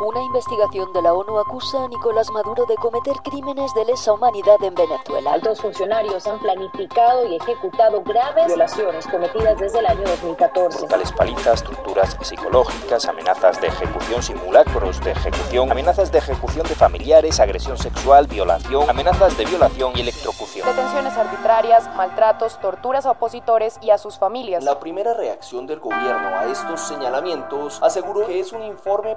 Una 0.00 0.22
investigación 0.22 0.92
de 0.92 1.02
la 1.02 1.12
ONU 1.12 1.40
acusa 1.40 1.82
a 1.82 1.88
Nicolás 1.88 2.30
Maduro 2.30 2.64
de 2.66 2.76
cometer 2.76 3.16
crímenes 3.24 3.74
de 3.74 3.84
lesa 3.84 4.12
humanidad 4.12 4.62
en 4.62 4.72
Venezuela. 4.72 5.32
Altos 5.32 5.60
funcionarios 5.60 6.24
han 6.28 6.38
planificado 6.38 7.26
y 7.26 7.34
ejecutado 7.34 8.00
graves 8.02 8.46
violaciones 8.46 9.08
cometidas 9.08 9.58
desde 9.58 9.80
el 9.80 9.86
año 9.86 10.04
2014. 10.04 10.86
Tales 10.86 11.10
palizas, 11.10 11.64
torturas 11.64 12.16
psicológicas, 12.22 13.08
amenazas 13.08 13.60
de 13.60 13.66
ejecución, 13.66 14.22
simulacros 14.22 15.00
de 15.00 15.10
ejecución, 15.10 15.72
amenazas 15.72 16.12
de 16.12 16.18
ejecución 16.18 16.64
de 16.68 16.76
familiares, 16.76 17.40
agresión 17.40 17.76
sexual, 17.76 18.28
violación, 18.28 18.88
amenazas 18.88 19.36
de 19.36 19.46
violación 19.46 19.94
y 19.96 20.02
electrocución. 20.02 20.68
Detenciones 20.68 21.16
arbitrarias, 21.16 21.92
maltratos, 21.96 22.60
torturas 22.60 23.04
a 23.04 23.10
opositores 23.10 23.80
y 23.82 23.90
a 23.90 23.98
sus 23.98 24.16
familias. 24.16 24.62
La 24.62 24.78
primera 24.78 25.12
reacción 25.12 25.66
del 25.66 25.80
gobierno 25.80 26.38
a 26.38 26.44
estos 26.44 26.82
señalamientos 26.82 27.82
aseguró 27.82 28.28
que 28.28 28.38
es 28.38 28.52
un 28.52 28.62
informe 28.62 29.16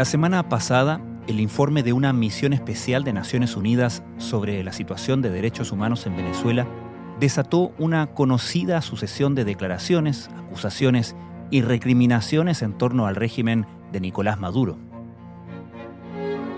La 0.00 0.06
semana 0.06 0.48
pasada, 0.48 0.98
el 1.26 1.40
informe 1.40 1.82
de 1.82 1.92
una 1.92 2.14
misión 2.14 2.54
especial 2.54 3.04
de 3.04 3.12
Naciones 3.12 3.54
Unidas 3.54 4.02
sobre 4.16 4.64
la 4.64 4.72
situación 4.72 5.20
de 5.20 5.28
derechos 5.28 5.72
humanos 5.72 6.06
en 6.06 6.16
Venezuela 6.16 6.66
desató 7.20 7.74
una 7.78 8.06
conocida 8.06 8.80
sucesión 8.80 9.34
de 9.34 9.44
declaraciones, 9.44 10.30
acusaciones 10.38 11.16
y 11.50 11.60
recriminaciones 11.60 12.62
en 12.62 12.78
torno 12.78 13.06
al 13.06 13.14
régimen 13.14 13.66
de 13.92 14.00
Nicolás 14.00 14.40
Maduro. 14.40 14.78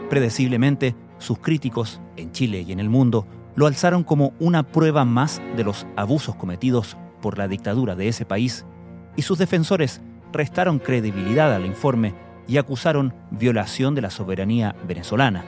Predeciblemente, 0.09 0.95
sus 1.19 1.41
críticos, 1.41 2.01
en 2.17 2.31
Chile 2.31 2.61
y 2.61 2.71
en 2.71 2.79
el 2.79 2.91
mundo, 2.91 3.27
lo 3.57 3.67
alzaron 3.67 4.05
como 4.05 4.35
una 4.39 4.63
prueba 4.63 5.05
más 5.05 5.43
de 5.57 5.65
los 5.65 5.85
abusos 5.97 6.37
cometidos 6.37 6.97
por 7.21 7.39
la 7.39 7.49
dictadura 7.49 7.97
de 7.97 8.07
ese 8.07 8.25
país, 8.25 8.65
y 9.17 9.23
sus 9.23 9.39
defensores 9.39 10.01
restaron 10.33 10.79
credibilidad 10.79 11.53
al 11.53 11.67
informe 11.67 12.15
y 12.47 12.57
acusaron 12.59 13.15
violación 13.31 13.95
de 13.95 14.03
la 14.03 14.11
soberanía 14.11 14.75
venezolana. 14.87 15.45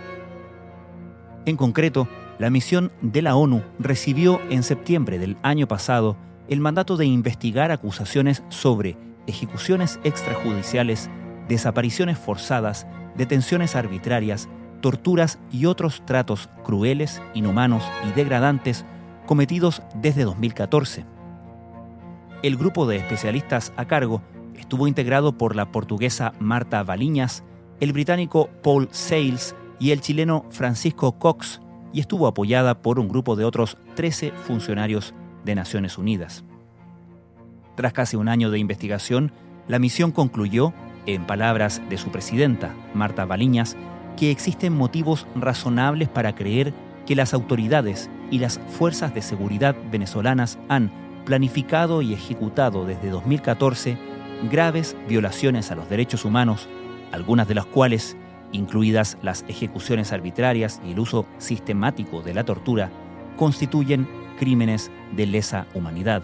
En 1.47 1.57
concreto, 1.57 2.09
la 2.39 2.51
misión 2.51 2.93
de 3.01 3.23
la 3.23 3.37
ONU 3.37 3.63
recibió 3.79 4.41
en 4.51 4.63
septiembre 4.63 5.19
del 5.19 5.37
año 5.43 5.69
pasado 5.69 6.17
el 6.49 6.61
mandato 6.61 6.97
de 6.97 7.07
investigar 7.07 7.71
acusaciones 7.71 8.43
sobre 8.49 8.97
ejecuciones 9.27 10.01
extrajudiciales, 10.05 11.11
desapariciones 11.49 12.19
forzadas, 12.19 12.87
detenciones 13.17 13.77
arbitrarias, 13.77 14.49
torturas 14.81 15.39
y 15.51 15.67
otros 15.67 16.03
tratos 16.05 16.51
crueles, 16.63 17.23
inhumanos 17.33 17.85
y 18.09 18.13
degradantes 18.13 18.85
cometidos 19.27 19.83
desde 19.95 20.25
2014. 20.25 21.07
El 22.43 22.57
grupo 22.57 22.87
de 22.87 22.97
especialistas 22.97 23.73
a 23.77 23.87
cargo 23.87 24.21
Estuvo 24.75 24.89
integrado 24.89 25.39
por 25.39 25.55
la 25.55 25.71
portuguesa 25.71 26.33
Marta 26.41 26.83
Valiñas, 26.83 27.45
el 27.79 27.93
británico 27.93 28.51
Paul 28.65 28.89
Sales 28.91 29.55
y 29.79 29.93
el 29.93 30.01
chileno 30.01 30.47
Francisco 30.51 31.17
Cox, 31.17 31.61
y 31.93 32.01
estuvo 32.01 32.27
apoyada 32.27 32.83
por 32.83 32.99
un 32.99 33.07
grupo 33.07 33.37
de 33.37 33.45
otros 33.45 33.79
13 33.95 34.33
funcionarios 34.33 35.15
de 35.45 35.55
Naciones 35.55 35.97
Unidas. 35.97 36.45
Tras 37.77 37.93
casi 37.93 38.17
un 38.17 38.29
año 38.29 38.51
de 38.51 38.59
investigación, 38.59 39.31
la 39.69 39.79
misión 39.79 40.11
concluyó, 40.11 40.73
en 41.07 41.25
palabras 41.25 41.81
de 41.89 41.97
su 41.97 42.11
presidenta, 42.11 42.75
Marta 42.95 43.27
Valiñas, 43.27 43.77
que 44.17 44.33
existen 44.33 44.73
motivos 44.73 45.29
razonables 45.37 46.09
para 46.09 46.35
creer 46.35 46.75
que 47.07 47.15
las 47.15 47.33
autoridades 47.33 48.11
y 48.33 48.41
las 48.41 48.59
fuerzas 48.59 49.15
de 49.15 49.23
seguridad 49.23 49.77
venezolanas 49.93 50.59
han 50.69 50.91
planificado 51.25 52.03
y 52.03 52.13
ejecutado 52.13 52.85
desde 52.85 53.11
2014 53.11 54.14
graves 54.51 54.97
violaciones 55.09 55.71
a 55.71 55.75
los 55.75 55.89
derechos 55.89 56.25
humanos, 56.25 56.69
algunas 57.13 57.49
de 57.49 57.55
las 57.55 57.67
cuales, 57.67 58.17
incluidas 58.53 59.19
las 59.23 59.45
ejecuciones 59.49 60.13
arbitrarias 60.13 60.81
y 60.87 60.93
el 60.93 61.01
uso 61.01 61.27
sistemático 61.39 62.23
de 62.23 62.35
la 62.35 62.45
tortura, 62.45 62.91
constituyen 63.37 64.09
crímenes 64.39 64.91
de 65.17 65.27
lesa 65.27 65.67
humanidad. 65.75 66.23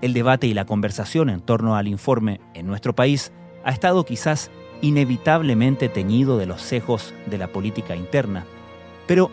El 0.00 0.14
debate 0.14 0.46
y 0.46 0.54
la 0.54 0.64
conversación 0.64 1.30
en 1.30 1.40
torno 1.40 1.76
al 1.76 1.86
informe 1.86 2.40
en 2.54 2.66
nuestro 2.66 2.94
país 2.94 3.32
ha 3.64 3.70
estado 3.70 4.04
quizás 4.04 4.50
inevitablemente 4.80 5.88
teñido 5.88 6.38
de 6.38 6.46
los 6.46 6.60
cejos 6.60 7.14
de 7.26 7.38
la 7.38 7.46
política 7.46 7.94
interna. 7.94 8.44
Pero, 9.06 9.30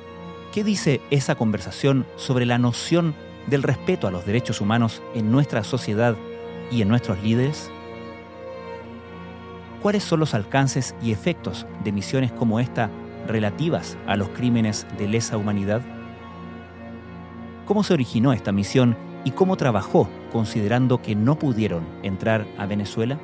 ¿qué 0.54 0.64
dice 0.64 1.02
esa 1.10 1.36
conversación 1.36 2.06
sobre 2.18 2.46
la 2.46 2.60
noción 2.60 3.16
del 3.48 3.64
respeto 3.64 4.08
a 4.08 4.12
los 4.12 4.26
derechos 4.26 4.62
humanos 4.62 5.02
en 5.16 5.32
nuestra 5.32 5.64
sociedad 5.64 6.16
y 6.72 6.82
en 6.82 6.88
nuestros 6.88 7.22
líderes? 7.24 7.72
¿Cuáles 9.82 10.04
son 10.04 10.20
los 10.20 10.34
alcances 10.34 10.96
y 11.02 11.12
efectos 11.12 11.66
de 11.84 11.92
misiones 11.92 12.32
como 12.32 12.60
esta 12.60 12.90
relativas 13.28 13.98
a 14.08 14.16
los 14.16 14.30
crímenes 14.30 14.86
de 14.98 15.08
lesa 15.08 15.38
humanidad? 15.38 15.82
¿Cómo 17.66 17.84
se 17.84 17.94
originó 17.94 18.34
esta 18.34 18.52
misión 18.52 18.98
y 19.24 19.32
cómo 19.32 19.56
trabajó 19.56 20.10
considerando 20.32 21.02
que 21.02 21.16
no 21.16 21.38
pudieron 21.38 21.86
entrar 22.04 22.46
a 22.58 22.66
Venezuela? 22.66 23.20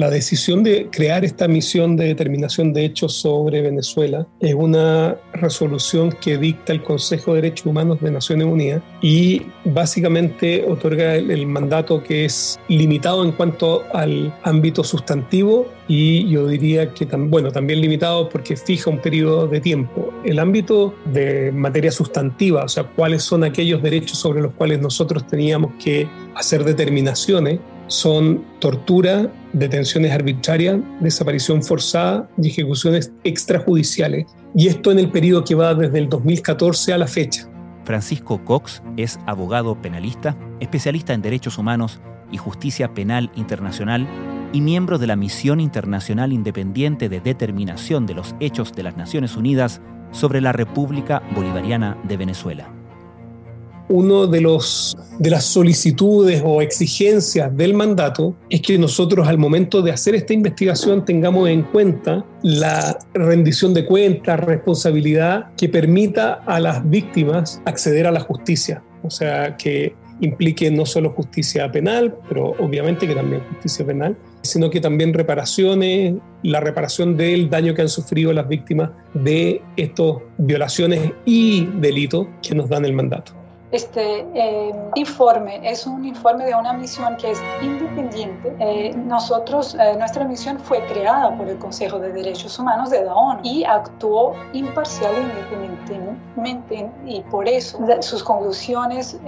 La 0.00 0.08
decisión 0.08 0.62
de 0.62 0.88
crear 0.90 1.26
esta 1.26 1.46
misión 1.46 1.94
de 1.94 2.06
determinación 2.06 2.72
de 2.72 2.86
hechos 2.86 3.12
sobre 3.12 3.60
Venezuela 3.60 4.26
es 4.40 4.54
una 4.54 5.18
resolución 5.34 6.10
que 6.22 6.38
dicta 6.38 6.72
el 6.72 6.82
Consejo 6.82 7.34
de 7.34 7.42
Derechos 7.42 7.66
Humanos 7.66 8.00
de 8.00 8.10
Naciones 8.10 8.46
Unidas 8.46 8.82
y 9.02 9.42
básicamente 9.66 10.64
otorga 10.66 11.16
el, 11.16 11.46
mandato 11.46 12.02
que 12.02 12.24
es 12.24 12.58
limitado 12.68 13.22
en 13.22 13.32
cuanto 13.32 13.82
al 13.92 14.34
ámbito 14.42 14.82
sustantivo 14.84 15.66
y 15.86 16.26
yo 16.30 16.46
diría 16.46 16.94
que 16.94 17.04
bueno, 17.04 17.52
también 17.52 17.82
limitado 17.82 18.30
porque 18.30 18.56
fija 18.56 18.88
un 18.88 19.02
periodo 19.02 19.48
de 19.48 19.60
tiempo. 19.60 20.14
El 20.24 20.38
ámbito 20.38 20.94
de 21.12 21.52
materia 21.52 21.92
sustantiva, 21.92 22.64
o 22.64 22.68
sea, 22.68 22.84
cuáles 22.84 23.22
son 23.22 23.44
aquellos 23.44 23.82
derechos 23.82 24.16
sobre 24.16 24.40
los 24.40 24.54
cuales 24.54 24.80
nosotros 24.80 25.26
teníamos 25.26 25.72
que 25.74 26.08
hacer 26.34 26.64
determinaciones, 26.64 27.60
son 27.90 28.44
tortura, 28.60 29.30
detenciones 29.52 30.12
arbitrarias, 30.12 30.78
desaparición 31.00 31.62
forzada 31.62 32.28
y 32.40 32.48
ejecuciones 32.48 33.12
extrajudiciales. 33.24 34.26
Y 34.54 34.68
esto 34.68 34.90
en 34.92 34.98
el 34.98 35.10
periodo 35.10 35.44
que 35.44 35.54
va 35.54 35.74
desde 35.74 35.98
el 35.98 36.08
2014 36.08 36.92
a 36.92 36.98
la 36.98 37.06
fecha. 37.06 37.48
Francisco 37.84 38.44
Cox 38.44 38.82
es 38.96 39.18
abogado 39.26 39.80
penalista, 39.80 40.36
especialista 40.60 41.12
en 41.12 41.22
derechos 41.22 41.58
humanos 41.58 42.00
y 42.30 42.36
justicia 42.36 42.94
penal 42.94 43.30
internacional 43.34 44.06
y 44.52 44.60
miembro 44.60 44.98
de 44.98 45.06
la 45.06 45.16
Misión 45.16 45.60
Internacional 45.60 46.32
Independiente 46.32 47.08
de 47.08 47.20
Determinación 47.20 48.06
de 48.06 48.14
los 48.14 48.34
Hechos 48.40 48.72
de 48.72 48.82
las 48.82 48.96
Naciones 48.96 49.36
Unidas 49.36 49.80
sobre 50.10 50.40
la 50.40 50.52
República 50.52 51.22
Bolivariana 51.34 51.96
de 52.04 52.16
Venezuela 52.16 52.79
uno 53.90 54.26
de 54.26 54.40
los 54.40 54.96
de 55.18 55.28
las 55.28 55.44
solicitudes 55.44 56.42
o 56.42 56.62
exigencias 56.62 57.54
del 57.54 57.74
mandato 57.74 58.34
es 58.48 58.62
que 58.62 58.78
nosotros 58.78 59.28
al 59.28 59.36
momento 59.36 59.82
de 59.82 59.92
hacer 59.92 60.14
esta 60.14 60.32
investigación 60.32 61.04
tengamos 61.04 61.46
en 61.50 61.62
cuenta 61.62 62.24
la 62.42 62.98
rendición 63.12 63.74
de 63.74 63.84
cuentas, 63.84 64.40
responsabilidad 64.40 65.50
que 65.58 65.68
permita 65.68 66.40
a 66.46 66.58
las 66.58 66.88
víctimas 66.88 67.60
acceder 67.66 68.06
a 68.06 68.12
la 68.12 68.20
justicia, 68.20 68.82
o 69.02 69.10
sea, 69.10 69.58
que 69.58 69.94
implique 70.22 70.70
no 70.70 70.86
solo 70.86 71.10
justicia 71.10 71.70
penal, 71.70 72.16
pero 72.28 72.54
obviamente 72.58 73.06
que 73.06 73.14
también 73.14 73.42
justicia 73.50 73.84
penal, 73.84 74.16
sino 74.42 74.70
que 74.70 74.80
también 74.80 75.12
reparaciones, 75.12 76.14
la 76.42 76.60
reparación 76.60 77.16
del 77.16 77.50
daño 77.50 77.74
que 77.74 77.82
han 77.82 77.88
sufrido 77.88 78.32
las 78.32 78.48
víctimas 78.48 78.90
de 79.14 79.60
estas 79.76 80.16
violaciones 80.38 81.12
y 81.24 81.66
delitos 81.80 82.26
que 82.42 82.54
nos 82.54 82.68
dan 82.68 82.84
el 82.84 82.92
mandato. 82.92 83.39
Este 83.72 84.26
eh, 84.34 84.74
informe 84.96 85.60
es 85.62 85.86
un 85.86 86.04
informe 86.04 86.44
de 86.44 86.54
una 86.54 86.72
misión 86.72 87.16
que 87.16 87.30
es 87.30 87.40
independiente. 87.62 88.52
Eh, 88.58 88.92
nosotros, 88.96 89.76
eh, 89.76 89.94
nuestra 89.96 90.24
misión 90.24 90.58
fue 90.58 90.84
creada 90.86 91.36
por 91.36 91.48
el 91.48 91.56
Consejo 91.58 92.00
de 92.00 92.12
Derechos 92.12 92.58
Humanos 92.58 92.90
de 92.90 93.04
la 93.04 93.14
ONU 93.14 93.40
y 93.44 93.62
actuó 93.62 94.34
imparcial 94.52 95.14
e 95.14 95.20
independientemente 95.20 96.90
y 97.06 97.20
por 97.22 97.46
eso 97.46 97.78
sus 98.00 98.24
conclusiones 98.24 99.18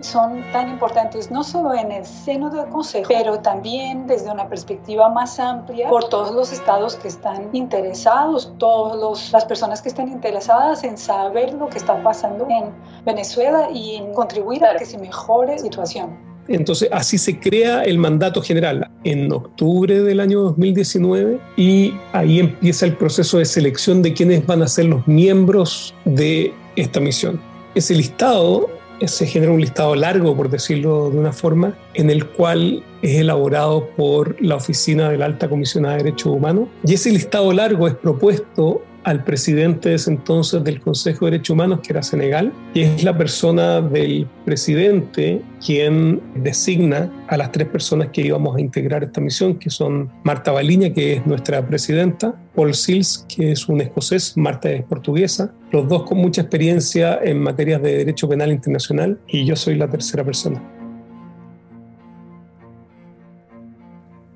son 0.00 0.44
tan 0.52 0.68
importantes 0.68 1.30
no 1.30 1.42
solo 1.42 1.72
en 1.72 1.92
el 1.92 2.04
seno 2.04 2.50
del 2.50 2.66
Consejo, 2.68 3.08
pero 3.08 3.38
también 3.40 4.06
desde 4.06 4.30
una 4.30 4.46
perspectiva 4.48 5.08
más 5.08 5.38
amplia 5.38 5.88
por 5.88 6.08
todos 6.08 6.32
los 6.32 6.52
estados 6.52 6.96
que 6.96 7.08
están 7.08 7.48
interesados, 7.52 8.52
todas 8.58 9.32
las 9.32 9.44
personas 9.46 9.80
que 9.80 9.88
están 9.88 10.08
interesadas 10.08 10.84
en 10.84 10.98
saber 10.98 11.54
lo 11.54 11.68
que 11.68 11.78
está 11.78 12.02
pasando 12.02 12.46
en 12.50 12.74
Venezuela 13.04 13.68
y 13.72 13.85
contribuir 14.14 14.64
a 14.64 14.76
que 14.76 14.84
se 14.84 14.98
mejore 14.98 15.52
la 15.52 15.58
situación. 15.58 16.26
Entonces, 16.48 16.88
así 16.92 17.18
se 17.18 17.38
crea 17.40 17.82
el 17.82 17.98
mandato 17.98 18.40
general 18.40 18.88
en 19.04 19.32
octubre 19.32 20.02
del 20.02 20.20
año 20.20 20.42
2019 20.42 21.40
y 21.56 21.94
ahí 22.12 22.38
empieza 22.38 22.86
el 22.86 22.96
proceso 22.96 23.38
de 23.38 23.44
selección 23.44 24.02
de 24.02 24.12
quiénes 24.12 24.46
van 24.46 24.62
a 24.62 24.68
ser 24.68 24.86
los 24.86 25.06
miembros 25.08 25.94
de 26.04 26.52
esta 26.76 27.00
misión. 27.00 27.40
Ese 27.74 27.94
listado 27.94 28.68
se 29.04 29.26
genera 29.26 29.52
un 29.52 29.60
listado 29.60 29.94
largo, 29.94 30.36
por 30.36 30.48
decirlo 30.48 31.10
de 31.10 31.18
una 31.18 31.32
forma, 31.32 31.76
en 31.94 32.10
el 32.10 32.26
cual 32.26 32.82
es 33.02 33.18
elaborado 33.18 33.88
por 33.96 34.40
la 34.40 34.56
Oficina 34.56 35.10
de 35.10 35.18
la 35.18 35.26
Alta 35.26 35.48
Comisionada 35.48 35.96
de 35.96 36.04
Derechos 36.04 36.32
Humanos. 36.32 36.68
Y 36.84 36.94
ese 36.94 37.10
listado 37.10 37.52
largo 37.52 37.88
es 37.88 37.94
propuesto 37.94 38.82
al 39.06 39.22
presidente 39.22 39.90
de 39.90 39.94
ese 39.94 40.10
entonces 40.10 40.64
del 40.64 40.80
Consejo 40.80 41.26
de 41.26 41.30
Derechos 41.30 41.50
Humanos, 41.50 41.78
que 41.80 41.92
era 41.92 42.02
Senegal, 42.02 42.52
y 42.74 42.80
es 42.80 43.04
la 43.04 43.16
persona 43.16 43.80
del 43.80 44.26
presidente 44.44 45.40
quien 45.64 46.20
designa 46.34 47.08
a 47.28 47.36
las 47.36 47.52
tres 47.52 47.68
personas 47.68 48.08
que 48.08 48.22
íbamos 48.22 48.56
a 48.56 48.60
integrar 48.60 49.04
esta 49.04 49.20
misión, 49.20 49.60
que 49.60 49.70
son 49.70 50.10
Marta 50.24 50.50
Baliña, 50.50 50.92
que 50.92 51.14
es 51.14 51.26
nuestra 51.26 51.64
presidenta, 51.64 52.34
Paul 52.56 52.74
Sills, 52.74 53.24
que 53.28 53.52
es 53.52 53.68
un 53.68 53.80
escocés, 53.80 54.36
Marta 54.36 54.72
es 54.72 54.82
portuguesa, 54.82 55.54
los 55.70 55.88
dos 55.88 56.02
con 56.02 56.18
mucha 56.18 56.40
experiencia 56.40 57.20
en 57.22 57.40
materias 57.40 57.80
de 57.82 57.98
derecho 57.98 58.28
penal 58.28 58.50
internacional, 58.50 59.20
y 59.28 59.44
yo 59.44 59.54
soy 59.54 59.76
la 59.76 59.88
tercera 59.88 60.24
persona. 60.24 60.60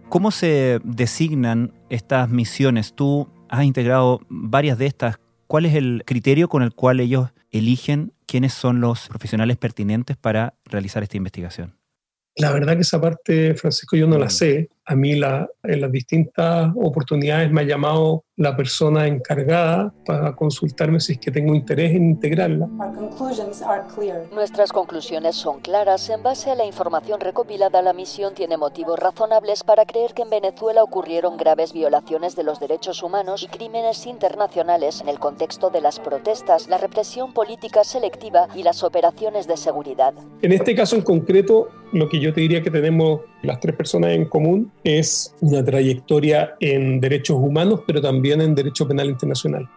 ¿Cómo 0.08 0.30
se 0.30 0.78
designan 0.84 1.72
estas 1.88 2.28
misiones? 2.30 2.92
Tú 2.92 3.28
has 3.50 3.64
integrado 3.64 4.20
varias 4.28 4.78
de 4.78 4.86
estas. 4.86 5.18
¿Cuál 5.46 5.66
es 5.66 5.74
el 5.74 6.04
criterio 6.06 6.48
con 6.48 6.62
el 6.62 6.72
cual 6.72 7.00
ellos 7.00 7.30
eligen 7.50 8.12
quiénes 8.26 8.54
son 8.54 8.80
los 8.80 9.08
profesionales 9.08 9.56
pertinentes 9.56 10.16
para 10.16 10.54
realizar 10.64 11.02
esta 11.02 11.16
investigación? 11.16 11.74
La 12.36 12.52
verdad 12.52 12.76
que 12.76 12.82
esa 12.82 13.00
parte, 13.00 13.54
Francisco, 13.54 13.96
yo 13.96 14.06
no 14.06 14.16
la 14.18 14.26
mm. 14.26 14.30
sé. 14.30 14.70
A 14.90 14.96
mí 14.96 15.14
la, 15.14 15.48
en 15.62 15.82
las 15.82 15.92
distintas 15.92 16.72
oportunidades 16.74 17.48
me 17.52 17.60
ha 17.60 17.64
llamado 17.64 18.24
la 18.34 18.56
persona 18.56 19.06
encargada 19.06 19.94
para 20.04 20.34
consultarme 20.34 20.98
si 20.98 21.12
es 21.12 21.18
que 21.20 21.30
tengo 21.30 21.54
interés 21.54 21.92
en 21.92 22.10
integrarla. 22.10 22.66
Nuestras 24.32 24.72
conclusiones 24.72 25.36
son 25.36 25.60
claras. 25.60 26.10
En 26.10 26.24
base 26.24 26.50
a 26.50 26.56
la 26.56 26.64
información 26.64 27.20
recopilada, 27.20 27.82
la 27.82 27.92
misión 27.92 28.34
tiene 28.34 28.56
motivos 28.56 28.98
razonables 28.98 29.62
para 29.62 29.84
creer 29.84 30.12
que 30.12 30.22
en 30.22 30.30
Venezuela 30.30 30.82
ocurrieron 30.82 31.36
graves 31.36 31.72
violaciones 31.72 32.34
de 32.34 32.42
los 32.42 32.58
derechos 32.58 33.04
humanos 33.04 33.44
y 33.44 33.46
crímenes 33.46 34.06
internacionales 34.06 35.02
en 35.02 35.08
el 35.08 35.20
contexto 35.20 35.70
de 35.70 35.82
las 35.82 36.00
protestas, 36.00 36.66
la 36.68 36.78
represión 36.78 37.32
política 37.32 37.84
selectiva 37.84 38.48
y 38.56 38.64
las 38.64 38.82
operaciones 38.82 39.46
de 39.46 39.56
seguridad. 39.56 40.14
En 40.42 40.52
este 40.52 40.74
caso 40.74 40.96
en 40.96 41.02
concreto, 41.02 41.68
lo 41.92 42.08
que 42.08 42.20
yo 42.20 42.32
te 42.32 42.40
diría 42.40 42.62
que 42.62 42.70
tenemos 42.70 43.20
las 43.42 43.60
tres 43.60 43.74
personas 43.74 44.12
en 44.12 44.24
común 44.26 44.72
es 44.84 45.34
una 45.40 45.64
trayectoria 45.64 46.54
en 46.60 47.00
derechos 47.00 47.36
humanos, 47.38 47.80
pero 47.86 48.00
también 48.00 48.40
en 48.40 48.54
derecho 48.54 48.86
penal 48.88 49.08
internacional. 49.08 49.68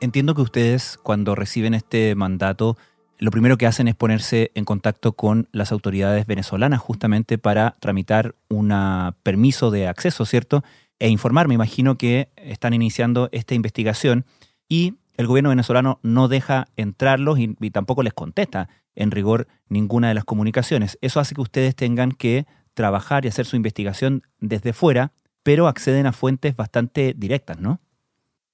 Entiendo 0.00 0.34
que 0.34 0.42
ustedes 0.42 0.98
cuando 1.02 1.34
reciben 1.34 1.74
este 1.74 2.14
mandato, 2.14 2.76
lo 3.18 3.30
primero 3.30 3.56
que 3.56 3.66
hacen 3.66 3.86
es 3.86 3.94
ponerse 3.94 4.50
en 4.54 4.64
contacto 4.64 5.12
con 5.12 5.48
las 5.52 5.70
autoridades 5.70 6.26
venezolanas 6.26 6.80
justamente 6.80 7.38
para 7.38 7.76
tramitar 7.78 8.34
un 8.48 8.74
permiso 9.22 9.70
de 9.70 9.86
acceso, 9.86 10.24
¿cierto? 10.24 10.64
E 10.98 11.08
informar, 11.08 11.46
me 11.46 11.54
imagino 11.54 11.96
que 11.98 12.30
están 12.36 12.74
iniciando 12.74 13.28
esta 13.30 13.54
investigación 13.54 14.24
y 14.68 14.94
el 15.16 15.28
gobierno 15.28 15.50
venezolano 15.50 16.00
no 16.02 16.26
deja 16.26 16.66
entrarlos 16.76 17.38
y, 17.38 17.56
y 17.60 17.70
tampoco 17.70 18.02
les 18.02 18.12
contesta 18.12 18.68
en 18.96 19.10
rigor 19.10 19.46
ninguna 19.68 20.08
de 20.08 20.14
las 20.14 20.24
comunicaciones. 20.24 20.98
Eso 21.00 21.20
hace 21.20 21.34
que 21.34 21.40
ustedes 21.40 21.76
tengan 21.76 22.10
que 22.12 22.46
trabajar 22.74 23.24
y 23.24 23.28
hacer 23.28 23.46
su 23.46 23.56
investigación 23.56 24.22
desde 24.38 24.72
fuera, 24.72 25.12
pero 25.42 25.66
acceden 25.66 26.06
a 26.06 26.12
fuentes 26.12 26.56
bastante 26.56 27.14
directas, 27.16 27.58
¿no? 27.58 27.80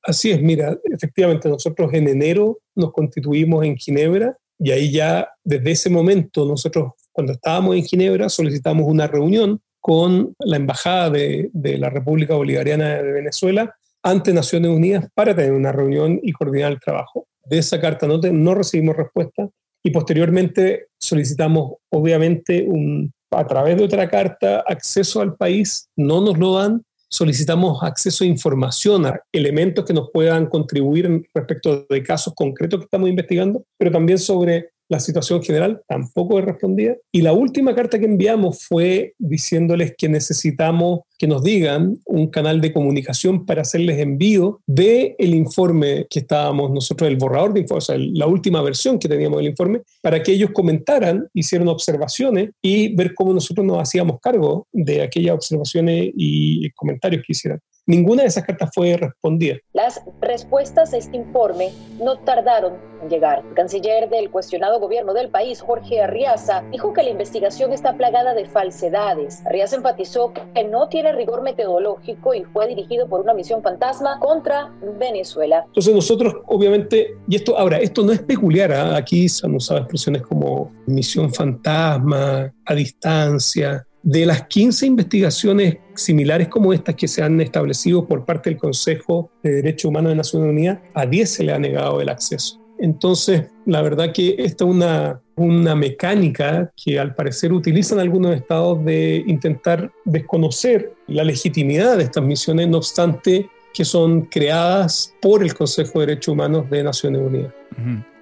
Así 0.02 0.30
es, 0.30 0.40
mira, 0.40 0.76
efectivamente 0.84 1.48
nosotros 1.48 1.92
en 1.92 2.08
enero 2.08 2.58
nos 2.74 2.92
constituimos 2.92 3.64
en 3.64 3.76
Ginebra 3.76 4.36
y 4.58 4.70
ahí 4.70 4.90
ya 4.90 5.28
desde 5.44 5.70
ese 5.70 5.90
momento 5.90 6.46
nosotros 6.46 6.92
cuando 7.12 7.32
estábamos 7.32 7.76
en 7.76 7.84
Ginebra 7.84 8.28
solicitamos 8.28 8.86
una 8.86 9.06
reunión 9.06 9.60
con 9.80 10.34
la 10.38 10.56
Embajada 10.56 11.10
de, 11.10 11.50
la 11.78 11.90
República 11.90 12.34
Bolivariana 12.34 13.02
de 13.02 13.12
Venezuela 13.12 13.74
ante 14.02 14.32
Naciones 14.32 14.70
Unidas 14.70 15.08
para 15.14 15.34
tener 15.34 15.52
una 15.52 15.72
reunión 15.72 16.20
y 16.22 16.32
coordinar 16.32 16.72
el 16.72 16.80
trabajo. 16.80 17.26
De 17.44 17.58
esa 17.58 17.80
carta 17.80 18.06
no, 18.06 18.18
no 18.18 18.54
recibimos 18.54 18.96
respuesta 18.96 19.48
y 19.82 19.90
posteriormente 19.90 20.88
solicitamos 20.98 21.74
obviamente 21.90 22.64
un, 22.66 23.12
a 23.30 23.46
través 23.46 23.76
de 23.76 23.84
otra 23.84 24.08
carta 24.08 24.64
acceso 24.66 25.20
al 25.20 25.36
país, 25.36 25.88
no 25.96 26.20
nos 26.20 26.38
lo 26.38 26.54
dan, 26.54 26.82
solicitamos 27.10 27.82
acceso 27.82 28.25
a 28.25 28.26
información, 28.26 29.06
a 29.06 29.20
elementos 29.32 29.84
que 29.84 29.94
nos 29.94 30.10
puedan 30.12 30.46
contribuir 30.46 31.22
respecto 31.34 31.86
de 31.88 32.02
casos 32.02 32.34
concretos 32.34 32.80
que 32.80 32.84
estamos 32.84 33.08
investigando, 33.08 33.64
pero 33.78 33.90
también 33.90 34.19
sobre 34.19 34.70
la 34.88 35.00
situación 35.00 35.43
general 35.43 35.82
tampoco 35.87 36.38
es 36.38 36.44
respondida. 36.44 36.96
Y 37.12 37.23
la 37.23 37.32
última 37.32 37.75
carta 37.75 37.99
que 37.99 38.06
enviamos 38.06 38.64
fue 38.64 39.14
diciéndoles 39.19 39.94
que 39.96 40.08
necesitamos 40.08 41.00
que 41.19 41.26
nos 41.26 41.43
digan 41.43 41.99
un 42.06 42.29
canal 42.29 42.61
de 42.61 42.73
comunicación 42.73 43.44
para 43.44 43.62
hacerles 43.62 43.99
envío 43.99 44.61
de 44.67 45.17
el 45.19 45.35
informe 45.35 46.06
que 46.08 46.20
estábamos 46.20 46.70
nosotros, 46.70 47.08
el 47.08 47.17
borrador 47.17 47.52
de 47.52 47.61
informe, 47.61 47.79
o 47.79 47.81
sea, 47.81 47.96
la 47.99 48.26
última 48.26 48.62
versión 48.62 48.99
que 48.99 49.08
teníamos 49.08 49.38
del 49.38 49.50
informe, 49.50 49.82
para 50.00 50.23
que 50.23 50.32
ellos 50.32 50.50
comentaran, 50.52 51.26
hicieran 51.35 51.69
observaciones 51.69 52.50
y 52.62 52.94
ver 52.94 53.14
cómo 53.14 53.35
nosotros 53.35 53.67
nos 53.67 53.82
hacíamos 53.82 54.20
cargo 54.20 54.69
de 54.73 55.02
aquellas 55.02 55.35
observaciones 55.35 56.11
y 56.14 56.70
comentarios 56.70 57.23
que 57.26 57.32
hicieran. 57.32 57.61
Ninguna 57.88 58.20
de 58.20 58.29
esas 58.29 58.44
cartas 58.44 58.69
fue 58.75 58.99
respondida. 58.99 59.56
Las 59.73 60.02
respuestas 60.20 60.93
a 60.93 60.99
este 60.99 61.17
informe 61.17 61.70
no 61.99 62.19
tardaron 62.19 62.75
en 63.02 63.08
llegar. 63.08 63.43
El 63.49 63.55
canciller 63.55 64.11
del 64.11 64.31
cuestionado 64.31 64.79
gobierno 64.79 65.14
del 65.14 65.31
país, 65.31 65.62
Jorge 65.62 66.02
Arriaza, 66.02 66.62
dijo 66.70 66.93
que 66.93 67.02
la 67.02 67.08
investigación 67.08 67.73
está 67.73 67.96
plagada 67.96 68.35
de 68.35 68.44
falsedades. 68.44 69.43
Arriaza 69.46 69.76
enfatizó 69.76 70.35
que 70.35 70.64
no 70.64 70.90
tiene 70.90 71.12
rigor 71.12 71.40
metodológico 71.40 72.35
y 72.35 72.45
fue 72.45 72.68
dirigido 72.68 73.09
por 73.09 73.23
una 73.23 73.33
misión 73.33 73.62
fantasma 73.62 74.18
contra 74.21 74.71
Venezuela. 74.99 75.64
Entonces 75.68 75.95
nosotros, 75.95 76.35
obviamente, 76.45 77.16
y 77.26 77.37
esto 77.37 77.57
ahora, 77.57 77.78
esto 77.78 78.04
no 78.04 78.12
es 78.12 78.21
peculiar, 78.21 78.71
¿ah? 78.71 78.99
aquí 78.99 79.30
se 79.30 79.47
han 79.47 79.54
usado 79.54 79.80
expresiones 79.80 80.21
como 80.21 80.71
misión 80.87 81.33
fantasma, 81.33 82.52
a 82.66 82.75
distancia, 82.75 83.88
de 84.02 84.26
las 84.26 84.47
15 84.47 84.87
investigaciones 84.87 85.78
similares 85.95 86.49
como 86.49 86.73
estas 86.73 86.95
que 86.95 87.09
se 87.09 87.23
han 87.23 87.40
establecido 87.40 88.07
por 88.07 88.25
parte 88.25 88.50
del 88.50 88.59
Consejo 88.59 89.31
de 89.43 89.52
Derechos 89.52 89.88
Humanos 89.88 90.11
de 90.11 90.17
Naciones 90.17 90.50
Unidas, 90.50 90.78
a 90.95 91.07
10 91.07 91.31
se 91.31 91.45
le 91.45 91.52
ha 91.52 91.59
negado 91.59 92.00
el 92.00 92.09
acceso. 92.09 92.61
Entonces, 92.78 93.47
la 93.67 93.83
verdad 93.83 94.12
que 94.12 94.37
esta 94.38 94.64
es 94.64 94.71
una, 94.71 95.21
una 95.37 95.75
mecánica 95.75 96.71
que 96.76 96.99
al 96.99 97.14
parecer 97.14 97.52
utilizan 97.52 97.99
algunos 97.99 98.37
estados 98.37 98.85
de 98.85 99.25
intentar 99.26 99.90
desconocer 100.05 100.95
la 101.09 101.25
legitimidad 101.25 101.97
de 101.97 102.05
estas 102.05 102.23
misiones, 102.23 102.69
no 102.69 102.78
obstante 102.78 103.50
que 103.75 103.85
son 103.85 104.23
creadas 104.23 105.14
por 105.21 105.43
el 105.43 105.55
Consejo 105.55 106.00
de 106.00 106.07
Derechos 106.07 106.33
Humanos 106.33 106.71
de 106.71 106.83
Naciones 106.83 107.21
Unidas. 107.21 107.52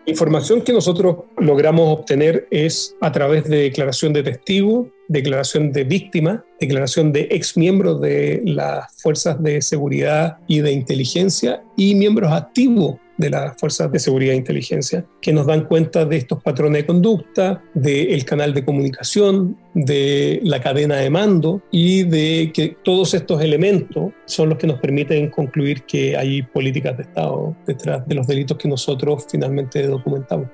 información 0.07 0.63
que 0.63 0.73
nosotros 0.73 1.17
logramos 1.37 1.99
obtener 1.99 2.47
es 2.51 2.95
a 3.01 3.11
través 3.11 3.45
de 3.45 3.63
declaración 3.63 4.13
de 4.13 4.23
testigos, 4.23 4.87
declaración 5.09 5.73
de 5.73 5.85
víctima, 5.85 6.45
declaración 6.61 7.13
de 7.13 7.29
ex 7.31 7.57
miembros 7.57 8.01
de 8.01 8.43
las 8.45 8.93
fuerzas 9.01 9.43
de 9.43 9.63
seguridad 9.63 10.39
y 10.47 10.61
de 10.61 10.73
inteligencia 10.73 11.63
y 11.77 11.95
miembros 11.95 12.33
activos 12.33 12.97
de 13.17 13.31
las 13.31 13.57
fuerzas 13.59 13.91
de 13.91 13.99
seguridad 13.99 14.35
e 14.35 14.37
inteligencia, 14.37 15.07
que 15.21 15.33
nos 15.33 15.47
dan 15.47 15.65
cuenta 15.65 16.05
de 16.05 16.19
estos 16.19 16.43
patrones 16.43 16.83
de 16.83 16.87
conducta, 16.87 17.63
del 17.75 18.25
canal 18.25 18.53
de 18.53 18.65
comunicación, 18.65 19.57
de 19.75 20.41
la 20.43 20.61
cadena 20.61 20.97
de 20.97 21.11
mando 21.11 21.63
y 21.71 22.03
de 22.03 22.51
que 22.53 22.77
todos 22.85 23.15
estos 23.15 23.43
elementos 23.43 24.13
son 24.27 24.51
los 24.51 24.59
que 24.59 24.67
nos 24.67 24.81
permiten 24.81 25.31
concluir 25.31 25.83
que 25.85 26.17
hay 26.17 26.43
políticas 26.43 26.97
de 26.97 27.05
Estado 27.05 27.57
detrás 27.67 28.07
de 28.07 28.15
los 28.15 28.27
delitos 28.27 28.59
que 28.59 28.69
nosotros 28.69 29.27
finalmente 29.31 29.87
documentamos. 29.87 30.49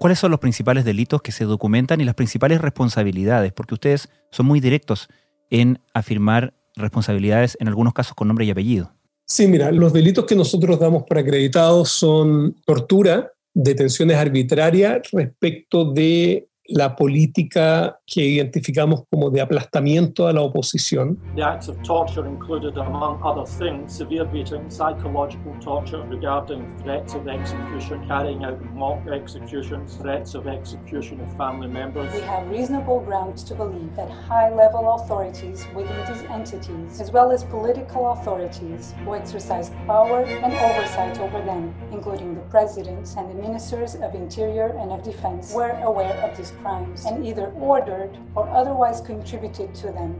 ¿Cuáles 0.00 0.18
son 0.18 0.30
los 0.30 0.40
principales 0.40 0.86
delitos 0.86 1.20
que 1.20 1.30
se 1.30 1.44
documentan 1.44 2.00
y 2.00 2.04
las 2.04 2.14
principales 2.14 2.62
responsabilidades? 2.62 3.52
Porque 3.52 3.74
ustedes 3.74 4.08
son 4.30 4.46
muy 4.46 4.58
directos 4.58 5.10
en 5.50 5.78
afirmar 5.92 6.54
responsabilidades, 6.74 7.58
en 7.60 7.68
algunos 7.68 7.92
casos 7.92 8.14
con 8.14 8.26
nombre 8.26 8.46
y 8.46 8.50
apellido. 8.50 8.94
Sí, 9.26 9.46
mira, 9.46 9.70
los 9.70 9.92
delitos 9.92 10.24
que 10.24 10.34
nosotros 10.34 10.80
damos 10.80 11.02
por 11.02 11.18
acreditados 11.18 11.90
son 11.90 12.56
tortura, 12.64 13.30
detenciones 13.52 14.16
arbitrarias 14.16 15.02
respecto 15.12 15.92
de 15.92 16.48
la 16.70 16.94
política 16.94 17.98
que 18.06 18.22
identificamos 18.22 19.04
como 19.10 19.30
de 19.30 19.40
aplastamiento 19.40 20.26
a 20.26 20.32
la 20.32 20.42
oposición. 20.42 21.18
The 21.34 21.42
acts 21.42 21.68
of 21.68 21.76
torture 21.82 22.26
included, 22.26 22.76
among 22.78 23.20
other 23.22 23.44
things, 23.44 23.92
severe 23.92 24.24
beating, 24.24 24.70
psychological 24.70 25.52
torture 25.60 26.02
regarding 26.08 26.64
threats 26.82 27.14
of 27.14 27.26
execution, 27.26 28.06
carrying 28.06 28.44
out 28.44 28.60
mock 28.74 29.06
executions, 29.08 29.96
threats 29.96 30.34
of 30.34 30.46
execution 30.46 31.20
of 31.20 31.36
family 31.36 31.68
members. 31.68 32.12
We 32.14 32.20
have 32.20 32.48
reasonable 32.48 33.00
grounds 33.00 33.42
to 33.44 33.54
believe 33.54 33.94
that 33.96 34.10
high-level 34.10 34.94
authorities 34.94 35.66
within 35.74 35.96
these 36.06 36.22
entities, 36.30 37.00
as 37.00 37.10
well 37.10 37.32
as 37.32 37.44
political 37.44 38.12
authorities 38.12 38.94
who 39.04 39.14
exercised 39.14 39.72
power 39.86 40.24
and 40.24 40.52
oversight 40.54 41.18
over 41.18 41.44
them, 41.44 41.74
including 41.92 42.34
the 42.34 42.42
presidents 42.42 43.16
and 43.16 43.28
the 43.30 43.34
ministers 43.34 43.96
of 43.96 44.14
interior 44.14 44.76
and 44.78 44.92
of 44.92 45.02
defense, 45.02 45.52
were 45.52 45.76
aware 45.82 46.14
of 46.22 46.36
these 46.36 46.52
crimes 46.62 47.04
and 47.06 47.24
either 47.26 47.52
ordered 47.60 48.10
or 48.34 48.48
otherwise 48.48 49.00
contributed 49.00 49.74
to 49.74 49.92
them. 49.92 50.14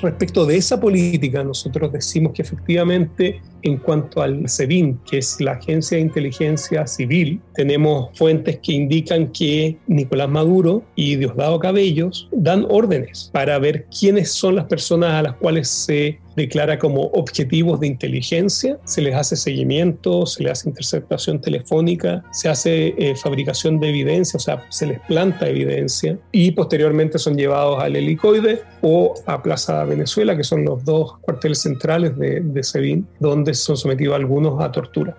Respecto 0.00 0.46
de 0.46 0.56
esa 0.56 0.78
política, 0.78 1.42
nosotros 1.42 1.90
decimos 1.90 2.32
que 2.32 2.42
efectivamente 2.42 3.42
en 3.62 3.78
cuanto 3.78 4.22
al 4.22 4.48
SEBIN, 4.48 5.00
que 5.10 5.18
es 5.18 5.40
la 5.40 5.52
Agencia 5.52 5.96
de 5.96 6.02
Inteligencia 6.02 6.86
Civil, 6.86 7.40
tenemos 7.54 8.16
fuentes 8.16 8.60
que 8.62 8.72
indican 8.72 9.26
que 9.32 9.76
Nicolás 9.88 10.28
Maduro 10.28 10.84
y 10.94 11.16
Diosdado 11.16 11.58
Cabellos 11.58 12.28
dan 12.30 12.64
órdenes 12.70 13.30
para 13.32 13.58
ver 13.58 13.86
quiénes 13.86 14.30
son 14.30 14.54
las 14.54 14.66
personas 14.66 15.14
a 15.14 15.22
las 15.22 15.34
cuales 15.34 15.68
se 15.68 16.20
declara 16.38 16.78
como 16.78 17.02
objetivos 17.08 17.80
de 17.80 17.88
inteligencia, 17.88 18.78
se 18.84 19.02
les 19.02 19.14
hace 19.14 19.36
seguimiento, 19.36 20.24
se 20.24 20.42
les 20.42 20.52
hace 20.52 20.68
interceptación 20.70 21.40
telefónica, 21.40 22.24
se 22.32 22.48
hace 22.48 22.94
eh, 22.96 23.14
fabricación 23.16 23.80
de 23.80 23.88
evidencia, 23.90 24.38
o 24.38 24.40
sea, 24.40 24.64
se 24.70 24.86
les 24.86 25.00
planta 25.00 25.48
evidencia 25.48 26.18
y 26.32 26.52
posteriormente 26.52 27.18
son 27.18 27.36
llevados 27.36 27.82
al 27.82 27.96
helicoide 27.96 28.62
o 28.80 29.14
a 29.26 29.42
Plaza 29.42 29.84
Venezuela, 29.84 30.36
que 30.36 30.44
son 30.44 30.64
los 30.64 30.84
dos 30.84 31.18
cuarteles 31.18 31.60
centrales 31.60 32.16
de, 32.16 32.40
de 32.40 32.62
SEBIN, 32.62 33.06
donde 33.18 33.52
son 33.54 33.76
sometidos 33.76 34.14
algunos 34.14 34.62
a 34.62 34.70
tortura. 34.70 35.16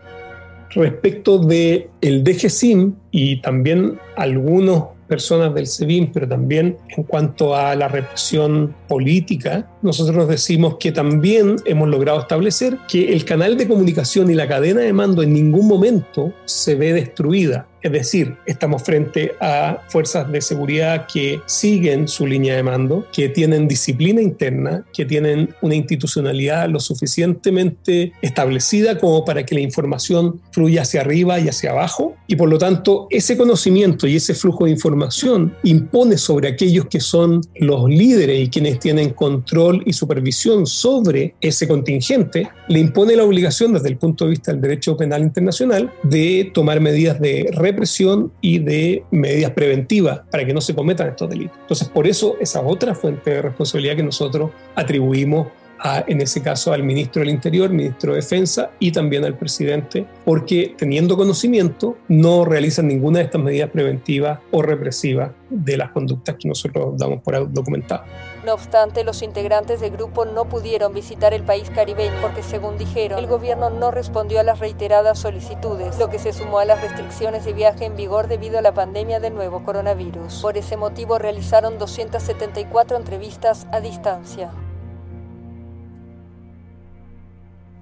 Respecto 0.71 1.39
de 1.39 1.89
el 2.01 2.23
DGSIM 2.23 2.93
y 3.11 3.41
también 3.41 3.99
algunos 4.15 4.99
personas 5.09 5.53
del 5.55 5.67
SEBIN, 5.67 6.11
pero 6.13 6.27
también 6.29 6.77
en 6.95 7.03
cuanto 7.03 7.55
a 7.55 7.75
la 7.75 7.87
represión 7.87 8.73
política, 8.87 9.67
nosotros 9.81 10.27
decimos 10.27 10.75
que 10.79 10.91
también 10.91 11.55
hemos 11.65 11.87
logrado 11.87 12.19
establecer 12.19 12.77
que 12.87 13.13
el 13.13 13.23
canal 13.23 13.57
de 13.57 13.67
comunicación 13.67 14.29
y 14.29 14.33
la 14.33 14.47
cadena 14.47 14.81
de 14.81 14.93
mando 14.93 15.23
en 15.23 15.33
ningún 15.33 15.67
momento 15.67 16.33
se 16.45 16.75
ve 16.75 16.93
destruida. 16.93 17.67
Es 17.81 17.93
decir, 17.93 18.35
estamos 18.45 18.83
frente 18.83 19.35
a 19.39 19.83
fuerzas 19.87 20.29
de 20.29 20.41
seguridad 20.41 21.07
que 21.07 21.39
siguen 21.45 22.09
su 22.09 22.27
línea 22.27 22.55
de 22.57 22.63
mando, 22.63 23.07
que 23.13 23.29
tienen 23.29 23.69
disciplina 23.69 24.21
interna, 24.21 24.85
que 24.93 25.05
tienen 25.05 25.55
una 25.61 25.75
institucionalidad 25.75 26.67
lo 26.67 26.81
suficientemente 26.81 28.11
establecida 28.21 28.97
como 28.97 29.23
para 29.23 29.45
que 29.45 29.55
la 29.55 29.61
información 29.61 30.41
fluya 30.51 30.81
hacia 30.81 30.99
arriba 31.01 31.39
y 31.39 31.47
hacia 31.47 31.71
abajo. 31.71 32.15
Y 32.27 32.35
por 32.35 32.49
lo 32.49 32.57
tanto, 32.57 33.07
ese 33.11 33.37
conocimiento 33.37 34.07
y 34.07 34.17
ese 34.17 34.33
flujo 34.33 34.65
de 34.65 34.71
información 34.71 35.55
impone 35.63 36.17
sobre 36.17 36.49
aquellos 36.49 36.87
que 36.87 36.99
son 36.99 37.41
los 37.55 37.89
líderes 37.89 38.41
y 38.41 38.49
quienes 38.49 38.79
tienen 38.79 39.11
control 39.11 39.68
y 39.85 39.93
supervisión 39.93 40.65
sobre 40.65 41.35
ese 41.41 41.67
contingente, 41.67 42.49
le 42.67 42.79
impone 42.79 43.15
la 43.15 43.23
obligación 43.23 43.73
desde 43.73 43.89
el 43.89 43.97
punto 43.97 44.25
de 44.25 44.31
vista 44.31 44.51
del 44.51 44.61
derecho 44.61 44.97
penal 44.97 45.21
internacional 45.21 45.91
de 46.03 46.51
tomar 46.53 46.79
medidas 46.81 47.19
de 47.19 47.49
represión 47.53 48.31
y 48.41 48.59
de 48.59 49.03
medidas 49.11 49.51
preventivas 49.51 50.21
para 50.31 50.45
que 50.45 50.53
no 50.53 50.61
se 50.61 50.75
cometan 50.75 51.09
estos 51.09 51.29
delitos. 51.29 51.57
Entonces, 51.61 51.87
por 51.87 52.07
eso 52.07 52.35
esa 52.39 52.61
otra 52.61 52.95
fuente 52.95 53.31
de 53.31 53.41
responsabilidad 53.41 53.95
que 53.95 54.03
nosotros 54.03 54.51
atribuimos 54.75 55.47
a, 55.79 56.03
en 56.07 56.21
ese 56.21 56.41
caso 56.41 56.73
al 56.73 56.83
ministro 56.83 57.21
del 57.21 57.29
Interior, 57.29 57.69
ministro 57.69 58.11
de 58.11 58.17
Defensa 58.17 58.71
y 58.79 58.91
también 58.91 59.25
al 59.25 59.37
presidente, 59.37 60.05
porque 60.25 60.75
teniendo 60.77 61.15
conocimiento 61.15 61.97
no 62.07 62.45
realizan 62.45 62.87
ninguna 62.87 63.19
de 63.19 63.25
estas 63.25 63.41
medidas 63.41 63.69
preventivas 63.69 64.39
o 64.51 64.61
represivas 64.61 65.31
de 65.49 65.77
las 65.77 65.91
conductas 65.91 66.35
que 66.37 66.47
nosotros 66.47 66.97
damos 66.97 67.21
por 67.21 67.51
documentadas. 67.51 68.07
No 68.49 68.55
obstante, 68.55 69.03
los 69.03 69.21
integrantes 69.21 69.79
del 69.79 69.91
grupo 69.91 70.25
no 70.25 70.45
pudieron 70.45 70.91
visitar 70.91 71.35
el 71.35 71.43
país 71.43 71.69
caribeño 71.69 72.19
porque, 72.19 72.41
según 72.41 72.79
dijeron, 72.79 73.19
el 73.19 73.27
gobierno 73.27 73.69
no 73.69 73.91
respondió 73.91 74.39
a 74.39 74.43
las 74.43 74.57
reiteradas 74.57 75.19
solicitudes, 75.19 75.99
lo 75.99 76.09
que 76.09 76.17
se 76.17 76.33
sumó 76.33 76.57
a 76.57 76.65
las 76.65 76.81
restricciones 76.81 77.45
de 77.45 77.53
viaje 77.53 77.85
en 77.85 77.95
vigor 77.95 78.27
debido 78.27 78.57
a 78.57 78.63
la 78.63 78.73
pandemia 78.73 79.19
del 79.19 79.35
nuevo 79.35 79.63
coronavirus. 79.63 80.41
Por 80.41 80.57
ese 80.57 80.77
motivo 80.77 81.19
realizaron 81.19 81.77
274 81.77 82.97
entrevistas 82.97 83.67
a 83.71 83.81
distancia. 83.81 84.49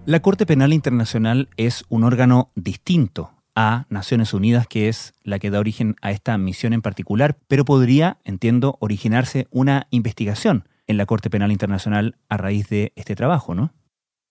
La 0.03 0.19
Corte 0.19 0.45
Penal 0.45 0.73
Internacional 0.73 1.47
es 1.55 1.85
un 1.87 2.03
órgano 2.03 2.51
distinto 2.55 3.36
a 3.59 3.87
Naciones 3.89 4.35
Unidas, 4.35 4.67
que 4.67 4.87
es 4.87 5.15
la 5.23 5.39
que 5.39 5.49
da 5.49 5.59
origen 5.59 5.95
a 6.03 6.11
esta 6.11 6.37
misión 6.37 6.73
en 6.73 6.83
particular, 6.83 7.39
pero 7.47 7.65
podría, 7.65 8.19
entiendo, 8.23 8.77
originarse 8.81 9.47
una 9.49 9.87
investigación 9.89 10.69
en 10.85 10.97
la 10.97 11.07
Corte 11.07 11.31
Penal 11.31 11.51
Internacional 11.51 12.17
a 12.29 12.37
raíz 12.37 12.69
de 12.69 12.93
este 12.95 13.15
trabajo, 13.15 13.55
¿no? 13.55 13.73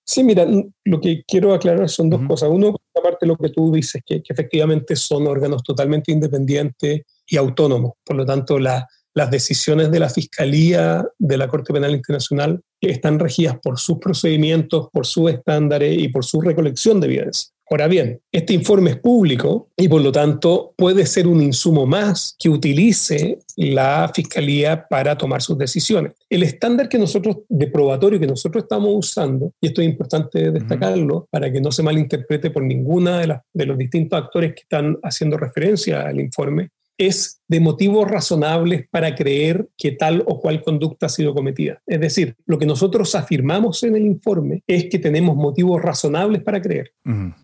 Sí, 0.05 0.23
mira, 0.23 0.47
lo 0.85 1.01
que 1.01 1.25
quiero 1.27 1.53
aclarar 1.53 1.89
son 1.89 2.09
dos 2.09 2.23
cosas. 2.29 2.51
Uno, 2.53 2.77
aparte 2.97 3.27
lo 3.27 3.37
que 3.37 3.49
tú 3.49 3.73
dices, 3.73 4.01
que, 4.07 4.23
que, 4.23 4.33
efectivamente 4.33 4.95
son 4.95 5.27
órganos 5.27 5.65
totalmente 5.65 6.13
independientes 6.13 7.03
y 7.27 7.37
autónomos. 7.37 7.95
Por 8.05 8.15
lo 8.15 8.25
tanto, 8.25 8.61
la, 8.61 8.87
las 9.13 9.29
decisiones 9.33 9.91
de 9.91 9.99
la 9.99 10.09
Fiscalía 10.09 11.05
de 11.19 11.37
la 11.37 11.49
Corte 11.49 11.73
Penal 11.73 11.97
Internacional 11.97 12.63
están 12.81 13.19
regidas 13.19 13.59
por 13.61 13.81
sus 13.81 13.99
procedimientos, 13.99 14.89
por 14.93 15.05
sus 15.05 15.33
estándares 15.33 15.99
y 15.99 16.09
por 16.09 16.25
su 16.25 16.41
recolección 16.41 17.01
de 17.01 17.07
evidencia. 17.09 17.56
Ahora 17.69 17.89
bien, 17.89 18.21
este 18.31 18.53
informe 18.53 18.91
es 18.91 18.97
público 18.99 19.71
y 19.77 19.89
por 19.89 20.01
lo 20.01 20.13
tanto 20.13 20.73
puede 20.77 21.05
ser 21.05 21.27
un 21.27 21.43
insumo 21.43 21.85
más 21.85 22.37
que 22.39 22.49
utilice 22.49 23.41
la 23.57 24.11
Fiscalía 24.15 24.87
para 24.89 25.19
tomar 25.19 25.43
sus 25.43 25.59
decisiones. 25.59 26.13
El 26.31 26.45
estándar 26.45 26.89
que 26.89 26.99
nosotros, 26.99 27.39
de 27.49 27.67
probatorio 27.67 28.21
que 28.21 28.27
nosotros 28.27 28.63
estamos 28.63 28.91
usando, 28.95 29.53
y 29.61 29.67
esto 29.67 29.81
es 29.81 29.89
importante 29.89 30.53
destacarlo 30.53 31.27
para 31.29 31.51
que 31.51 31.61
no 31.61 31.73
se 31.73 31.83
malinterprete 31.83 32.51
por 32.51 32.63
ninguna 32.63 33.19
de, 33.19 33.27
las, 33.27 33.43
de 33.53 33.67
los 33.67 33.77
distintos 33.77 34.17
actores 34.17 34.55
que 34.55 34.61
están 34.61 34.97
haciendo 35.03 35.37
referencia 35.37 36.03
al 36.03 36.21
informe, 36.21 36.71
es 36.99 37.41
de 37.49 37.61
motivos 37.61 38.11
razonables 38.11 38.89
para 38.91 39.15
creer 39.15 39.69
que 39.77 39.93
tal 39.93 40.25
o 40.27 40.41
cual 40.41 40.63
conducta 40.63 41.07
ha 41.07 41.09
sido 41.09 41.35
cometida. 41.35 41.81
Es 41.87 42.01
decir, 42.01 42.37
lo 42.47 42.59
que 42.59 42.67
nosotros 42.67 43.15
afirmamos 43.15 43.83
en 43.83 43.97
el 43.97 44.07
informe 44.07 44.63
es 44.67 44.87
que 44.91 44.99
tenemos 44.99 45.37
motivos 45.37 45.81
razonables 45.83 46.43
para 46.43 46.61
creer. 46.61 46.93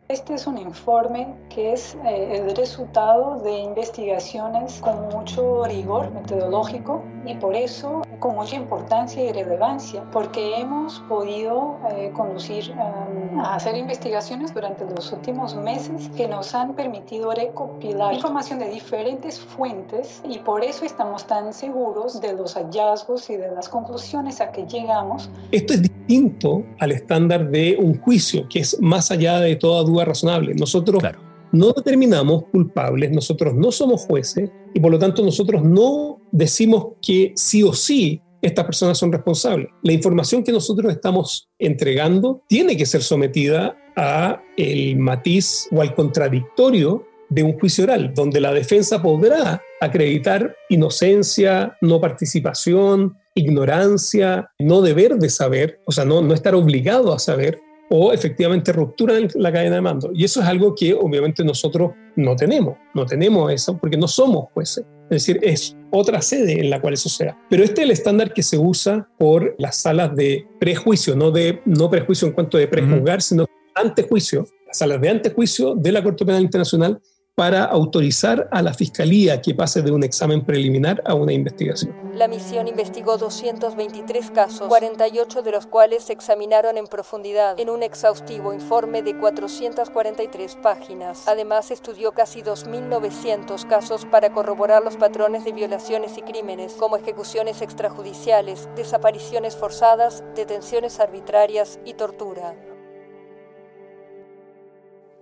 Este 0.09 0.35
es 0.35 0.47
un 0.47 0.59
informe 0.59 1.35
que 1.49 1.73
es 1.73 1.97
eh, 2.05 2.37
el 2.37 2.57
resultado 2.57 3.41
de 3.43 3.59
investigaciones 3.61 4.81
con 4.81 5.09
mucho 5.09 5.65
rigor 5.65 6.11
metodológico 6.13 7.03
y 7.25 7.35
por 7.35 7.55
eso 7.55 8.03
con 8.19 8.35
mucha 8.35 8.57
importancia 8.57 9.23
y 9.23 9.33
relevancia, 9.33 10.05
porque 10.13 10.57
hemos 10.61 11.01
podido 11.09 11.79
eh, 11.91 12.11
conducir 12.13 12.73
um, 12.73 13.41
a 13.41 13.55
hacer 13.55 13.77
investigaciones 13.77 14.53
durante 14.53 14.85
los 14.85 15.13
últimos 15.13 15.55
meses 15.57 16.11
que 16.17 16.29
nos 16.29 16.55
han 16.55 16.75
permitido 16.75 17.33
recopilar 17.33 18.15
información 18.15 18.59
de 18.59 18.69
diferentes 18.69 19.41
fuentes 19.41 19.92
y 20.29 20.39
por 20.39 20.65
eso 20.65 20.85
estamos 20.85 21.27
tan 21.27 21.53
seguros 21.53 22.21
de 22.21 22.33
los 22.33 22.55
hallazgos 22.55 23.29
y 23.31 23.37
de 23.37 23.51
las 23.51 23.69
conclusiones 23.69 24.41
a 24.41 24.51
que 24.51 24.67
llegamos. 24.67 25.31
Esto 25.51 25.75
es 25.75 25.83
distinto 25.83 26.65
al 26.79 26.93
estándar 26.93 27.51
de 27.51 27.77
un 27.79 28.01
juicio, 28.01 28.47
que 28.49 28.61
es 28.61 28.81
más 28.81 29.11
allá 29.11 29.41
de 29.41 29.57
toda 29.57 29.83
duda 29.83 30.05
razonable. 30.05 30.55
Nosotros 30.55 31.03
no 31.53 31.73
determinamos 31.73 32.45
culpables, 32.51 33.11
nosotros 33.13 33.55
no 33.55 33.71
somos 33.71 34.07
jueces 34.07 34.51
y 34.73 34.81
por 34.81 34.91
lo 34.91 34.99
tanto 34.99 35.23
nosotros 35.23 35.63
no 35.63 36.19
decimos 36.31 36.95
que 37.03 37.33
sí 37.37 37.63
o 37.63 37.73
sí 37.73 38.23
estas 38.41 38.65
personas 38.65 38.99
son 38.99 39.13
responsables. 39.13 39.69
La 39.83 39.93
información 39.93 40.43
que 40.43 40.51
nosotros 40.51 40.93
estamos 40.93 41.49
entregando 41.59 42.43
tiene 42.49 42.77
que 42.77 42.87
ser 42.87 43.03
sometida 43.03 43.77
a 43.95 44.43
el 44.57 44.97
matiz 44.97 45.69
o 45.71 45.81
al 45.81 45.95
contradictorio 45.95 47.07
de 47.33 47.43
un 47.43 47.59
juicio 47.59 47.85
oral, 47.85 48.13
donde 48.15 48.41
la 48.41 48.53
defensa 48.53 49.03
podrá 49.03 49.63
acreditar 49.81 50.55
inocencia, 50.69 51.77
no 51.81 52.01
participación, 52.01 53.17
ignorancia, 53.35 54.51
no 54.59 54.83
deber 54.83 55.17
de 55.17 55.31
saber, 55.31 55.81
o 55.87 55.93
sea, 55.93 56.05
no, 56.05 56.21
no 56.21 56.35
estar 56.35 56.55
obligado 56.55 57.13
a 57.15 57.19
saber, 57.19 57.61
o 57.95 58.13
efectivamente 58.13 58.73
rupturan 58.73 59.29
la 59.35 59.53
cadena 59.53 59.77
de 59.77 59.83
mando. 59.83 60.11
Y 60.15 60.25
eso 60.25 60.41
es 60.41 60.47
algo 60.47 60.75
que 60.75 60.95
obviamente 60.95 61.45
nosotros 61.45 61.93
no 62.17 62.35
tenemos, 62.37 62.77
no 62.95 63.05
tenemos 63.05 63.53
eso 63.53 63.77
porque 63.77 63.99
no 63.99 64.09
somos 64.09 64.47
jueces. 64.55 64.85
Es 65.11 65.27
decir, 65.27 65.41
es 65.43 65.77
otra 65.91 66.23
sede 66.23 66.59
en 66.59 66.71
la 66.71 66.81
cual 66.81 66.95
eso 66.95 67.11
sea. 67.11 67.37
Pero 67.51 67.63
este 67.63 67.83
es 67.83 67.85
el 67.85 67.91
estándar 67.91 68.33
que 68.33 68.43
se 68.43 68.57
usa 68.57 69.09
por 69.19 69.55
las 69.59 69.77
salas 69.77 70.17
de 70.17 70.47
prejuicio, 70.59 71.15
no, 71.15 71.31
de, 71.31 71.61
no 71.67 71.91
prejuicio 71.91 72.27
en 72.27 72.33
cuanto 72.33 72.57
de 72.57 72.67
prejuzgar, 72.67 73.21
sino 73.21 73.45
antejuicio, 73.75 74.47
las 74.67 74.79
salas 74.79 75.01
de 75.01 75.11
antejuicio 75.11 75.75
de 75.75 75.93
la 75.93 76.03
Corte 76.03 76.25
Penal 76.25 76.43
Internacional 76.43 76.99
para 77.43 77.65
autorizar 77.65 78.49
a 78.53 78.63
la 78.63 78.73
Fiscalía 78.73 79.43
que 79.43 79.53
pase 79.53 79.83
de 79.83 79.91
un 79.91 80.05
examen 80.05 80.45
preliminar 80.45 81.03
a 81.05 81.15
una 81.15 81.33
investigación. 81.33 81.93
La 82.15 82.29
misión 82.29 82.69
investigó 82.69 83.19
223 83.19 84.31
casos, 84.31 84.69
48 84.69 85.43
de 85.43 85.51
los 85.51 85.67
cuales 85.67 86.05
se 86.05 86.13
examinaron 86.13 86.77
en 86.77 86.87
profundidad 86.87 87.59
en 87.59 87.69
un 87.69 87.83
exhaustivo 87.83 88.53
informe 88.55 89.03
de 89.03 89.19
443 89.19 90.57
páginas. 90.63 91.27
Además, 91.27 91.73
estudió 91.73 92.13
casi 92.13 92.43
2.900 92.43 93.67
casos 93.67 94.05
para 94.05 94.33
corroborar 94.33 94.85
los 94.85 94.97
patrones 94.97 95.45
de 95.45 95.51
violaciones 95.51 96.17
y 96.19 96.23
crímenes, 96.23 96.75
como 96.75 96.97
ejecuciones 96.97 97.61
extrajudiciales, 97.61 98.69
desapariciones 98.77 99.57
forzadas, 99.57 100.23
detenciones 100.37 101.01
arbitrarias 101.01 101.81
y 101.85 101.95
tortura. 101.95 102.55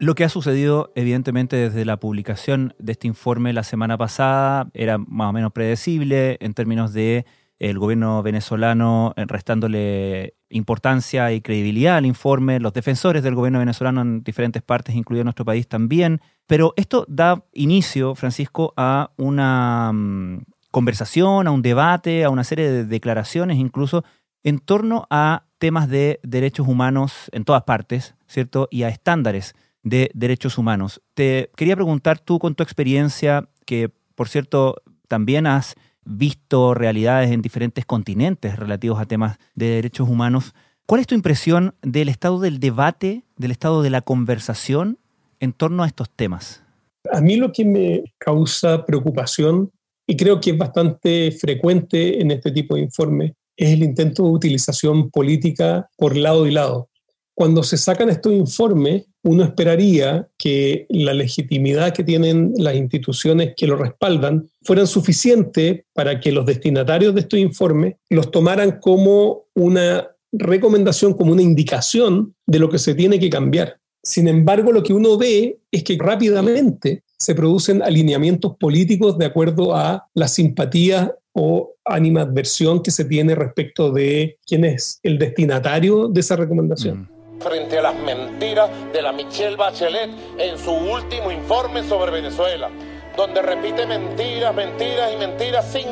Lo 0.01 0.15
que 0.15 0.25
ha 0.25 0.31
sucedido, 0.31 0.93
evidentemente, 0.95 1.57
desde 1.57 1.85
la 1.85 2.01
publicación 2.01 2.73
de 2.79 2.93
este 2.93 3.07
informe 3.07 3.53
la 3.53 3.63
semana 3.63 3.99
pasada 3.99 4.71
era 4.73 4.97
más 4.97 5.29
o 5.29 5.33
menos 5.35 5.53
predecible 5.53 6.39
en 6.41 6.55
términos 6.55 6.95
de 6.95 7.27
el 7.59 7.79
gobierno 7.79 8.23
venezolano 8.23 9.13
eh, 9.19 9.27
restándole 9.27 10.37
importancia 10.49 11.31
y 11.33 11.43
credibilidad 11.43 11.99
al 11.99 12.07
informe, 12.07 12.61
los 12.61 12.73
defensores 12.73 13.23
del 13.23 13.35
gobierno 13.35 13.59
venezolano 13.59 14.01
en 14.01 14.23
diferentes 14.23 14.63
partes, 14.63 14.95
incluido 14.95 15.23
nuestro 15.23 15.45
país 15.45 15.69
también. 15.69 16.23
Pero 16.47 16.73
esto 16.77 17.05
da 17.07 17.45
inicio, 17.53 18.15
Francisco, 18.15 18.73
a 18.79 19.11
una 19.19 19.93
mm, 19.93 20.45
conversación, 20.71 21.47
a 21.47 21.51
un 21.51 21.61
debate, 21.61 22.25
a 22.25 22.31
una 22.31 22.45
serie 22.45 22.71
de 22.71 22.87
declaraciones 22.87 23.59
incluso 23.59 24.03
en 24.45 24.61
torno 24.61 25.07
a 25.11 25.45
temas 25.59 25.91
de 25.91 26.21
derechos 26.23 26.67
humanos 26.67 27.29
en 27.33 27.45
todas 27.45 27.65
partes, 27.65 28.15
¿cierto? 28.27 28.67
Y 28.71 28.85
a 28.85 28.89
estándares 28.89 29.55
de 29.83 30.11
derechos 30.15 30.59
humanos. 30.59 31.01
Te 31.15 31.51
quería 31.57 31.77
preguntar 31.77 32.19
tú 32.19 32.39
con 32.39 32.55
tu 32.55 32.63
experiencia, 32.63 33.49
que 33.65 33.91
por 34.15 34.29
cierto 34.29 34.83
también 35.09 35.47
has 35.47 35.75
visto 36.05 36.75
realidades 36.75 37.31
en 37.31 37.43
diferentes 37.43 37.85
continentes 37.85 38.57
relativos 38.57 39.01
a 39.01 39.07
temas 39.07 39.39
de 39.55 39.67
derechos 39.67 40.09
humanos, 40.09 40.55
¿cuál 40.87 41.01
es 41.01 41.07
tu 41.07 41.15
impresión 41.15 41.75
del 41.83 42.09
estado 42.09 42.41
del 42.41 42.59
debate, 42.59 43.25
del 43.37 43.51
estado 43.51 43.83
de 43.83 43.91
la 43.91 44.01
conversación 44.01 44.99
en 45.41 45.53
torno 45.53 45.83
a 45.83 45.87
estos 45.87 46.11
temas? 46.11 46.63
A 47.13 47.21
mí 47.21 47.37
lo 47.37 47.53
que 47.53 47.65
me 47.65 48.05
causa 48.19 48.85
preocupación, 48.85 49.71
y 50.07 50.17
creo 50.17 50.41
que 50.41 50.51
es 50.51 50.59
bastante 50.59 51.31
frecuente 51.33 52.21
en 52.21 52.31
este 52.31 52.51
tipo 52.51 52.75
de 52.75 52.83
informes, 52.83 53.33
es 53.57 53.71
el 53.71 53.83
intento 53.83 54.25
de 54.25 54.31
utilización 54.31 55.11
política 55.11 55.89
por 55.97 56.17
lado 56.17 56.47
y 56.47 56.51
lado. 56.51 56.90
Cuando 57.41 57.63
se 57.63 57.79
sacan 57.79 58.11
estos 58.11 58.35
informes, 58.35 59.07
uno 59.23 59.43
esperaría 59.43 60.29
que 60.37 60.85
la 60.91 61.15
legitimidad 61.15 61.95
que 61.95 62.05
tienen 62.05 62.53
las 62.59 62.75
instituciones 62.75 63.55
que 63.57 63.67
lo 63.67 63.77
respaldan 63.77 64.51
fueran 64.61 64.87
suficiente 64.87 65.87
para 65.95 66.21
que 66.21 66.33
los 66.33 66.45
destinatarios 66.45 67.15
de 67.15 67.23
estos 67.23 67.39
informes 67.39 67.95
los 68.11 68.31
tomaran 68.31 68.79
como 68.79 69.45
una 69.55 70.07
recomendación, 70.31 71.15
como 71.15 71.33
una 71.33 71.41
indicación 71.41 72.35
de 72.47 72.59
lo 72.59 72.69
que 72.69 72.79
se 72.79 72.95
tiene 72.95 73.19
que 73.19 73.31
cambiar. 73.31 73.79
Sin 74.03 74.29
embargo, 74.29 74.71
lo 74.71 74.83
que 74.83 74.93
uno 74.93 75.17
ve 75.17 75.61
es 75.71 75.83
que 75.83 75.97
rápidamente 75.99 77.05
se 77.17 77.35
producen 77.35 77.83
alineamientos 77.83 78.59
políticos 78.59 79.17
de 79.17 79.25
acuerdo 79.25 79.75
a 79.75 80.07
la 80.13 80.29
simpatía 80.29 81.17
o 81.33 81.73
animadversión 81.87 82.83
que 82.83 82.91
se 82.91 83.07
tiene 83.07 83.35
respecto 83.35 83.91
de 83.93 84.37
quién 84.47 84.67
es 84.67 85.01
el 85.03 85.19
destinatario 85.19 86.07
de 86.09 86.21
esa 86.21 86.37
recomendación. 86.37 87.09
Mm 87.15 87.20
frente 87.41 87.79
a 87.79 87.83
las 87.83 87.95
mentiras 87.97 88.71
de 88.93 89.03
la 89.03 89.13
Michelle 89.13 89.57
Bachelet 89.57 90.11
en 90.39 90.59
su 90.59 90.73
último 90.73 91.31
informe 91.33 91.83
sobre 91.83 92.13
Venezuela, 92.13 92.71
donde 93.17 93.43
repite 93.43 93.87
mentiras, 93.87 94.55
mentiras 94.55 95.13
y 95.13 95.17
mentiras 95.17 95.73
sin 95.73 95.87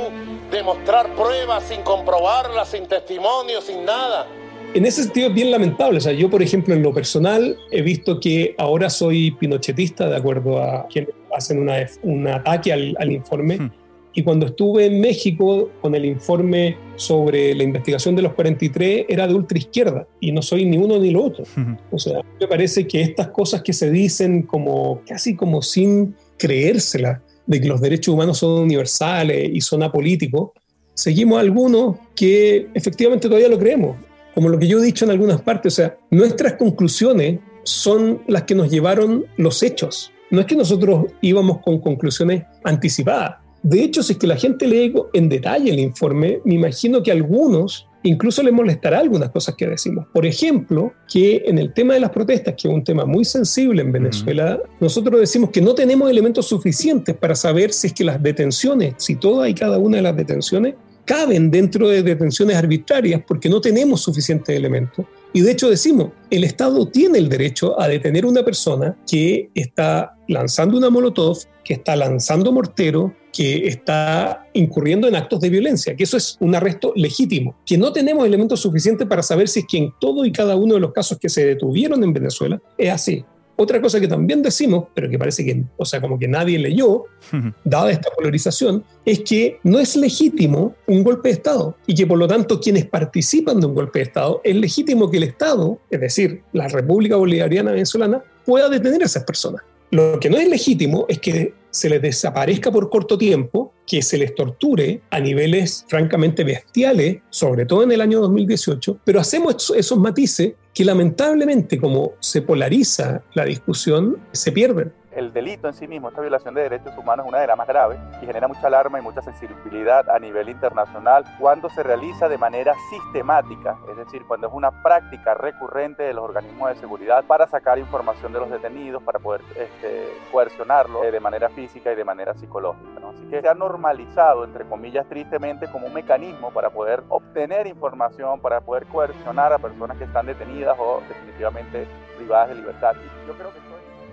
demostrar 0.51 1.15
pruebas, 1.15 1.65
sin 1.65 1.83
comprobarlas, 1.83 2.69
sin 2.69 2.87
testimonio, 2.87 3.61
sin 3.61 3.85
nada. 3.85 4.27
En 4.75 4.85
ese 4.85 5.05
sentido 5.05 5.29
es 5.29 5.35
bien 5.35 5.51
lamentable. 5.51 5.99
O 5.99 6.01
sea, 6.01 6.13
yo, 6.13 6.29
por 6.29 6.43
ejemplo, 6.43 6.75
en 6.75 6.83
lo 6.83 6.93
personal 6.93 7.57
he 7.71 7.81
visto 7.81 8.21
que 8.21 8.55
ahora 8.59 8.91
soy 8.91 9.31
pinochetista, 9.31 10.09
de 10.09 10.17
acuerdo 10.17 10.63
a 10.63 10.87
quienes 10.89 11.15
hacen 11.35 11.59
una, 11.59 11.87
un 12.03 12.29
ataque 12.29 12.73
al, 12.73 12.95
al 12.99 13.13
informe. 13.13 13.57
Hmm. 13.57 13.71
Y 14.19 14.25
cuando 14.25 14.47
estuve 14.47 14.87
en 14.87 15.01
México 15.01 15.71
con 15.81 15.95
el 15.95 16.05
informe 16.05 16.77
sobre 16.97 17.55
la 17.55 17.63
investigación 17.63 18.17
de 18.17 18.23
los 18.23 18.35
43, 18.35 19.07
era 19.09 19.29
de 19.29 19.35
ultraizquierda 19.35 20.09
y 20.19 20.33
no 20.33 20.43
soy 20.43 20.65
ni 20.65 20.77
uno 20.77 20.99
ni 20.99 21.13
lo 21.13 21.23
otro. 21.23 21.45
O 21.93 22.01
sea, 22.01 22.21
me 22.41 22.49
parece 22.49 22.85
que 22.85 23.01
estas 23.01 23.29
cosas 23.29 23.63
que 23.63 23.73
se 23.73 23.93
dicen 23.93 24.43
como 24.43 25.03
casi 25.07 25.37
como 25.37 25.63
sin 25.63 26.17
creérsela, 26.37 27.23
de 27.47 27.61
que 27.61 27.69
los 27.69 27.81
derechos 27.81 28.13
humanos 28.13 28.39
son 28.39 28.61
universales 28.61 29.51
y 29.53 29.61
son 29.61 29.85
apolíticos, 29.85 30.51
seguimos 30.95 31.39
algunos 31.39 31.99
que 32.17 32.67
efectivamente 32.75 33.29
todavía 33.29 33.49
lo 33.49 33.61
creemos. 33.61 33.99
Como 34.35 34.49
lo 34.49 34.59
que 34.59 34.67
yo 34.67 34.81
he 34.81 34.85
dicho 34.85 35.05
en 35.05 35.13
algunas 35.13 35.41
partes, 35.43 35.75
o 35.75 35.77
sea, 35.77 35.97
nuestras 36.11 36.55
conclusiones 36.55 37.39
son 37.63 38.21
las 38.27 38.43
que 38.43 38.57
nos 38.57 38.69
llevaron 38.69 39.27
los 39.37 39.63
hechos. 39.63 40.11
No 40.33 40.41
es 40.41 40.47
que 40.47 40.57
nosotros 40.57 41.07
íbamos 41.21 41.59
con 41.59 41.79
conclusiones 41.79 42.43
anticipadas 42.65 43.47
de 43.63 43.83
hecho, 43.83 44.03
si 44.03 44.13
es 44.13 44.19
que 44.19 44.27
la 44.27 44.37
gente 44.37 44.67
lee 44.67 44.95
en 45.13 45.29
detalle 45.29 45.71
el 45.71 45.79
informe, 45.79 46.41
me 46.45 46.55
imagino 46.55 47.03
que 47.03 47.11
a 47.11 47.15
algunos 47.15 47.89
incluso 48.05 48.43
les 48.43 48.53
molestará 48.53 49.01
algunas 49.01 49.31
cosas 49.31 49.55
que 49.57 49.67
decimos. 49.67 50.07
Por 50.13 50.25
ejemplo, 50.25 50.93
que 51.13 51.43
en 51.45 51.59
el 51.59 51.73
tema 51.75 51.95
de 51.95 52.01
las 52.01 52.11
protestas, 52.11 52.55
que 52.55 52.69
es 52.69 52.75
un 52.75 52.85
tema 52.85 53.05
muy 53.05 53.25
sensible 53.25 53.83
en 53.83 53.93
Venezuela, 53.93 54.61
nosotros 54.81 55.21
decimos 55.21 55.51
que 55.51 55.61
no 55.61 55.75
tenemos 55.75 56.09
elementos 56.11 56.47
suficientes 56.47 57.17
para 57.17 57.35
saber 57.35 57.73
si 57.73 57.89
es 57.89 57.93
que 57.93 58.05
las 58.05 58.23
detenciones, 58.23 58.95
si 58.99 59.17
todas 59.17 59.51
y 59.51 59.55
cada 59.55 59.79
una 59.79 59.97
de 59.97 60.03
las 60.03 60.17
detenciones 60.17 60.75
caben 61.05 61.51
dentro 61.51 61.89
de 61.89 62.03
detenciones 62.03 62.57
arbitrarias 62.57 63.23
porque 63.27 63.49
no 63.49 63.61
tenemos 63.61 64.03
suficientes 64.03 64.55
elementos. 64.55 65.07
Y 65.33 65.41
de 65.41 65.53
hecho 65.53 65.71
decimos, 65.71 66.11
el 66.31 66.45
Estado 66.45 66.87
tiene 66.89 67.19
el 67.19 67.29
derecho 67.29 67.81
a 67.81 67.89
detener 67.89 68.25
a 68.25 68.29
una 68.29 68.45
persona 68.45 68.97
que 69.11 69.51
está 69.55 70.18
lanzando 70.29 70.77
una 70.79 70.91
molotov, 70.91 71.39
que 71.65 71.75
está 71.75 71.97
lanzando 71.97 72.53
mortero, 72.53 73.15
que 73.33 73.67
está 73.69 74.47
incurriendo 74.53 75.09
en 75.09 75.17
actos 75.17 75.41
de 75.41 75.51
violencia, 75.51 75.97
que 75.97 76.05
eso 76.05 76.17
es 76.17 76.37
un 76.41 76.55
arresto 76.55 76.93
legítimo, 76.95 77.57
que 77.67 77.77
no 77.77 77.93
tenemos 77.93 78.27
elementos 78.27 78.61
suficientes 78.61 79.07
para 79.07 79.23
saber 79.23 79.49
si 79.49 79.61
es 79.61 79.67
que 79.67 79.79
en 79.79 79.93
todo 80.01 80.25
y 80.25 80.33
cada 80.33 80.57
uno 80.57 80.75
de 80.75 80.81
los 80.81 80.93
casos 80.93 81.19
que 81.19 81.29
se 81.29 81.45
detuvieron 81.45 82.03
en 82.05 82.13
Venezuela 82.13 82.61
es 82.77 82.91
así. 82.91 83.25
Otra 83.61 83.81
cosa 83.81 83.99
que 83.99 84.07
también 84.07 84.41
decimos, 84.41 84.85
pero 84.95 85.11
que 85.11 85.19
parece 85.19 85.45
que, 85.45 85.65
o 85.77 85.85
sea, 85.85 86.01
como 86.01 86.17
que 86.17 86.29
nadie 86.29 86.61
leyó, 86.61 87.07
dada 87.65 87.91
esta 87.91 88.09
polarización, 88.17 88.85
es 89.05 89.21
que 89.21 89.59
no 89.65 89.81
es 89.81 89.97
legítimo 89.97 90.77
un 90.87 91.03
golpe 91.03 91.31
de 91.31 91.35
Estado 91.35 91.77
y 91.85 91.95
que 91.95 92.07
por 92.07 92.19
lo 92.19 92.29
tanto 92.29 92.61
quienes 92.61 92.87
participan 92.87 93.59
de 93.59 93.67
un 93.67 93.75
golpe 93.75 93.99
de 93.99 94.05
Estado 94.05 94.41
es 94.45 94.55
legítimo 94.55 95.11
que 95.11 95.17
el 95.17 95.25
Estado, 95.25 95.81
es 95.91 96.01
decir, 96.01 96.43
la 96.53 96.69
República 96.69 97.17
Bolivariana 97.17 97.73
Venezolana, 97.73 98.23
pueda 98.45 98.69
detener 98.69 99.03
a 99.03 99.07
esas 99.07 99.25
personas. 99.25 99.63
Lo 99.91 100.21
que 100.21 100.29
no 100.29 100.37
es 100.37 100.49
legítimo 100.49 101.07
es 101.09 101.19
que 101.19 101.55
se 101.71 101.89
les 101.89 102.03
desaparezca 102.03 102.71
por 102.71 102.91
corto 102.91 103.17
tiempo, 103.17 103.73
que 103.87 104.03
se 104.03 104.19
les 104.19 104.35
torture 104.35 105.01
a 105.11 105.21
niveles 105.21 105.85
francamente 105.89 106.45
bestiales, 106.45 107.19
sobre 107.31 107.65
todo 107.65 107.83
en 107.85 107.93
el 107.93 108.01
año 108.01 108.21
2018, 108.21 109.01
pero 109.05 109.21
hacemos 109.21 109.73
esos 109.75 109.99
matices 109.99 110.55
que 110.75 110.85
lamentablemente 110.85 111.79
como 111.79 112.13
se 112.21 112.43
polariza 112.43 113.23
la 113.35 113.45
discusión, 113.45 114.19
se 114.33 114.53
pierden 114.53 114.93
el 115.19 115.33
delito 115.33 115.67
en 115.67 115.75
sí 115.75 115.89
mismo, 115.89 116.09
esta 116.09 116.21
violación 116.21 116.55
de 116.55 116.63
derechos 116.63 116.97
humanos, 116.97 117.27
es 117.27 117.31
una 117.31 117.41
de 117.41 117.49
las 117.49 117.59
más 117.59 117.67
graves 117.67 117.99
y 118.23 118.27
genera 118.27 118.47
mucha 118.47 118.69
alarma 118.69 119.01
y 119.01 119.03
mucha 119.03 119.21
sensibilidad 119.21 120.09
a 120.09 120.19
nivel 120.21 120.49
internacional 120.49 121.25
cuando 121.41 121.69
se 121.69 121.83
realiza 121.83 122.29
de 122.29 122.39
manera 122.39 122.73
sistemática, 122.89 123.77
es 123.91 123.97
decir, 123.97 124.25
cuando 124.29 124.47
es 124.47 124.53
una 124.53 124.71
práctica 124.83 125.35
recurrente 125.35 126.05
de 126.05 126.15
los 126.15 126.25
organismos 126.25 126.69
de 126.69 126.77
seguridad 126.77 127.25
para 127.25 127.49
sacar 127.49 127.79
información 127.81 128.33
de 128.33 128.39
los 128.39 128.49
detenidos, 128.49 129.03
para 129.03 129.19
poder 129.19 129.41
este, 129.57 130.09
coercionarlos 130.31 131.05
eh, 131.05 131.11
de 131.11 131.21
manera 131.21 131.49
física 131.49 131.93
y 131.93 131.97
de 131.97 132.05
manera 132.05 132.35
psicológica. 132.35 132.89
Así 133.09 133.27
que 133.29 133.41
se 133.41 133.49
ha 133.49 133.55
normalizado, 133.55 134.45
entre 134.45 134.65
comillas, 134.67 135.09
tristemente, 135.09 135.67
como 135.71 135.89
un 135.89 135.95
mecanismo 135.95 136.53
para 136.53 136.71
poder 136.71 137.03
obtener 137.09 137.67
información, 137.67 138.39
para 138.41 138.61
poder 138.61 138.87
coercionar 138.87 139.53
a 139.53 139.59
personas 139.59 139.97
que 139.97 140.05
están 140.05 140.27
detenidas 140.27 140.77
o 140.79 141.03
definitivamente 141.09 141.89
privadas 142.17 142.51
de 142.51 142.55
libertad. 142.55 142.95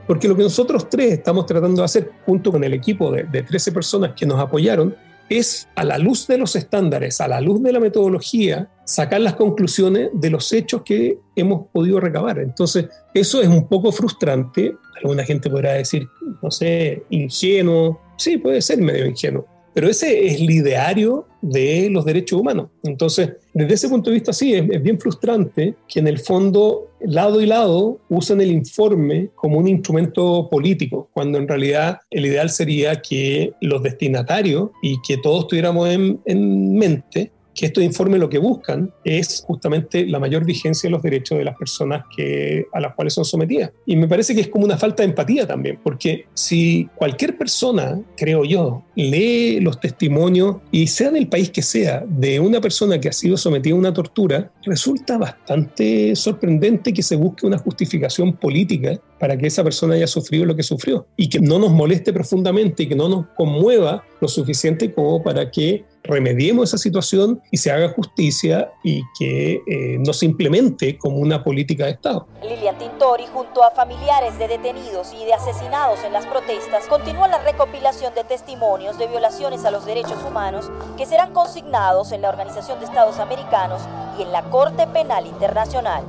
Porque 0.08 0.28
lo 0.28 0.36
que 0.36 0.44
nosotros 0.44 0.90
tres 0.90 1.14
estamos 1.14 1.46
tratando 1.46 1.82
de 1.82 1.86
hacer, 1.86 2.12
junto 2.26 2.52
con 2.52 2.64
el 2.64 2.74
equipo 2.74 3.12
de, 3.12 3.24
13 3.44 3.72
personas 3.72 4.14
que 4.16 4.26
nos 4.26 4.40
apoyaron, 4.40 4.96
es 5.30 5.68
a 5.76 5.84
la 5.84 5.98
luz 5.98 6.28
de 6.28 6.38
los 6.38 6.56
estándares, 6.56 7.20
a 7.20 7.28
la 7.28 7.42
luz 7.42 7.62
de 7.64 7.72
la 7.72 7.80
metodología, 7.80 8.70
sacar 8.84 9.22
las 9.22 9.36
conclusiones 9.36 10.10
de 10.14 10.30
los 10.30 10.54
hechos 10.54 10.84
que 10.84 11.18
hemos 11.36 11.68
podido 11.74 12.00
recabar. 12.00 12.38
Entonces, 12.40 12.86
eso 13.14 13.42
es 13.42 13.48
un 13.48 13.68
poco 13.68 13.92
frustrante. 13.92 14.76
Alguna 15.02 15.24
gente 15.24 15.50
podrá 15.50 15.74
decir, 15.74 16.08
no 16.44 16.52
sé, 16.52 17.04
ingenuo. 17.10 18.00
Sí, 18.18 18.38
puede 18.38 18.62
ser 18.62 18.80
medio 18.80 19.08
ingenuo. 19.08 19.48
Pero 19.76 19.90
ese 19.90 20.26
es 20.26 20.36
el 20.40 20.50
ideario 20.50 21.28
de 21.42 21.90
los 21.92 22.06
derechos 22.06 22.40
humanos. 22.40 22.70
Entonces, 22.84 23.32
desde 23.54 23.74
ese 23.74 23.90
punto 23.90 24.10
de 24.10 24.14
vista, 24.14 24.32
sí, 24.32 24.54
es, 24.54 24.82
bien 24.82 24.98
frustrante 24.98 25.76
que 25.86 26.00
en 26.00 26.08
el 26.08 26.20
fondo 26.20 26.95
lado 27.08 27.42
y 27.42 27.46
lado 27.46 28.00
usen 28.10 28.42
el 28.42 28.52
informe 28.52 29.30
como 29.36 29.60
un 29.60 29.68
instrumento 29.68 30.50
político, 30.50 31.10
cuando 31.14 31.38
en 31.38 31.48
realidad 31.48 32.00
el 32.10 32.26
ideal 32.26 32.50
sería 32.50 33.02
que 33.02 33.54
los 33.62 33.84
destinatarios 33.84 34.70
y 34.82 35.02
que 35.02 35.18
todos 35.18 35.48
tuviéramos 35.48 35.90
en, 35.90 36.20
en 36.26 36.76
mente 36.76 37.32
que 37.56 37.68
estos 37.68 37.84
informes 37.84 38.20
lo 38.20 38.30
que 38.30 38.38
buscan 38.38 38.92
es 39.04 39.44
justamente 39.48 40.06
la 40.06 40.20
mayor 40.20 40.46
vigencia 40.46 40.88
de 40.88 40.92
los 40.92 41.02
derechos 41.02 41.38
de 41.38 41.46
las 41.46 41.56
personas 41.56 42.04
que, 42.16 42.66
a 42.74 42.80
las 42.82 42.94
cuales 42.94 43.14
son 43.14 43.26
sometidas. 43.26 43.72
Y 43.86 43.96
me 43.96 44.08
parece 44.08 44.36
que 44.36 44.42
es 44.42 44.50
como 44.50 44.66
una 44.66 44.78
falta 44.78 45.04
de 45.04 45.10
empatía 45.10 45.48
también, 45.48 45.80
porque 45.82 46.26
si 46.34 46.90
cualquier 46.96 47.38
persona, 47.38 48.02
creo 48.18 48.44
yo, 48.44 48.84
lee 48.96 49.60
los 49.62 49.80
testimonios, 49.80 50.58
y 50.72 50.88
sea 50.88 51.12
del 51.12 51.28
país 51.28 51.50
que 51.50 51.62
sea, 51.62 52.04
de 52.08 52.40
una 52.40 52.60
persona 52.60 53.00
que 53.00 53.08
ha 53.08 53.14
sido 53.14 53.38
sometida 53.38 53.74
a 53.74 53.78
una 53.78 53.94
tortura, 53.94 54.52
resulta 54.64 55.18
bastante 55.18 56.16
sorprendente 56.16 56.94
que 56.94 57.02
se 57.02 57.16
busque 57.16 57.48
una 57.48 57.58
justificación 57.58 58.34
política 58.34 59.00
para 59.20 59.38
que 59.38 59.48
esa 59.48 59.64
persona 59.64 59.96
haya 59.96 60.08
sufrido 60.08 60.46
lo 60.46 60.56
que 60.56 60.64
sufrió 60.64 61.08
y 61.16 61.30
que 61.30 61.40
no 61.40 61.58
nos 61.58 61.72
moleste 61.72 62.12
profundamente 62.12 62.84
y 62.84 62.88
que 62.88 62.96
no 62.96 63.08
nos 63.08 63.28
conmueva 63.38 64.04
lo 64.20 64.28
suficiente 64.28 64.94
como 64.94 65.24
para 65.24 65.50
que 65.50 65.86
remediemos 66.08 66.70
esa 66.70 66.78
situación 66.78 67.42
y 67.52 67.58
se 67.58 67.72
haga 67.72 67.90
justicia 67.90 68.72
y 68.84 69.04
que 69.18 69.62
eh, 69.68 69.98
no 70.00 70.14
se 70.14 70.26
implemente 70.26 70.98
como 70.98 71.18
una 71.18 71.44
política 71.44 71.86
de 71.86 71.92
Estado. 71.92 72.28
Lilian 72.42 72.78
Tintori, 72.78 73.26
junto 73.34 73.64
a 73.64 73.72
familiares 73.72 74.38
de 74.38 74.48
detenidos 74.48 75.14
y 75.14 75.26
de 75.26 75.34
asesinados 75.34 76.04
en 76.04 76.14
las 76.14 76.26
protestas, 76.26 76.88
continúa 76.88 77.28
la 77.28 77.40
recopilación 77.44 78.14
de 78.16 78.24
testimonios 78.24 78.98
de 78.98 79.08
violaciones 79.08 79.66
a 79.66 79.72
los 79.72 79.86
derechos 79.86 80.24
humanos 80.28 80.72
que 80.98 81.06
serán 81.06 81.34
consignados 81.34 82.12
en 82.12 82.22
la 82.22 82.30
Organización 82.30 82.80
de 82.80 82.86
Estados 82.86 83.20
Americanos 83.20 83.82
y 84.18 84.24
en 84.24 84.32
la 84.32 84.44
Corte 84.50 84.88
Penal 84.88 85.28
Internacional. 85.28 86.04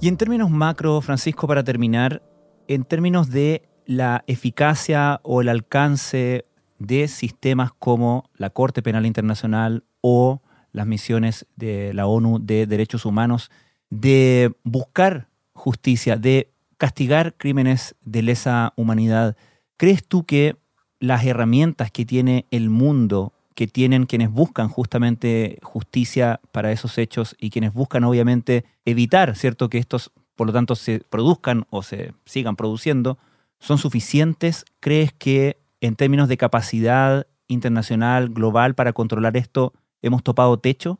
Y 0.00 0.08
en 0.08 0.16
términos 0.16 0.50
macro, 0.50 1.00
Francisco, 1.00 1.48
para 1.48 1.64
terminar, 1.64 2.22
en 2.68 2.84
términos 2.84 3.30
de 3.30 3.68
la 3.84 4.22
eficacia 4.26 5.20
o 5.24 5.40
el 5.40 5.48
alcance 5.48 6.44
de 6.78 7.08
sistemas 7.08 7.72
como 7.78 8.28
la 8.36 8.50
Corte 8.50 8.82
Penal 8.82 9.06
Internacional 9.06 9.84
o 10.00 10.40
las 10.72 10.86
misiones 10.86 11.46
de 11.56 11.92
la 11.94 12.06
ONU 12.06 12.38
de 12.40 12.66
derechos 12.66 13.04
humanos, 13.04 13.50
de 13.90 14.52
buscar 14.64 15.28
justicia, 15.52 16.16
de 16.16 16.50
castigar 16.76 17.34
crímenes 17.36 17.96
de 18.04 18.22
lesa 18.22 18.72
humanidad. 18.76 19.36
¿Crees 19.76 20.06
tú 20.06 20.24
que 20.24 20.56
las 21.00 21.24
herramientas 21.24 21.90
que 21.90 22.04
tiene 22.04 22.46
el 22.50 22.70
mundo, 22.70 23.32
que 23.54 23.66
tienen 23.66 24.06
quienes 24.06 24.30
buscan 24.30 24.68
justamente 24.68 25.58
justicia 25.62 26.40
para 26.52 26.70
esos 26.70 26.96
hechos 26.98 27.34
y 27.40 27.50
quienes 27.50 27.72
buscan 27.72 28.04
obviamente 28.04 28.64
evitar, 28.84 29.34
¿cierto?, 29.36 29.68
que 29.68 29.78
estos 29.78 30.12
por 30.36 30.46
lo 30.46 30.52
tanto 30.52 30.76
se 30.76 31.00
produzcan 31.00 31.66
o 31.70 31.82
se 31.82 32.12
sigan 32.24 32.54
produciendo, 32.54 33.18
son 33.58 33.78
suficientes? 33.78 34.64
¿Crees 34.78 35.12
que 35.12 35.58
en 35.80 35.96
términos 35.96 36.28
de 36.28 36.36
capacidad 36.36 37.26
internacional, 37.46 38.28
global, 38.28 38.74
para 38.74 38.92
controlar 38.92 39.36
esto, 39.36 39.72
hemos 40.02 40.22
topado 40.22 40.58
techo? 40.58 40.98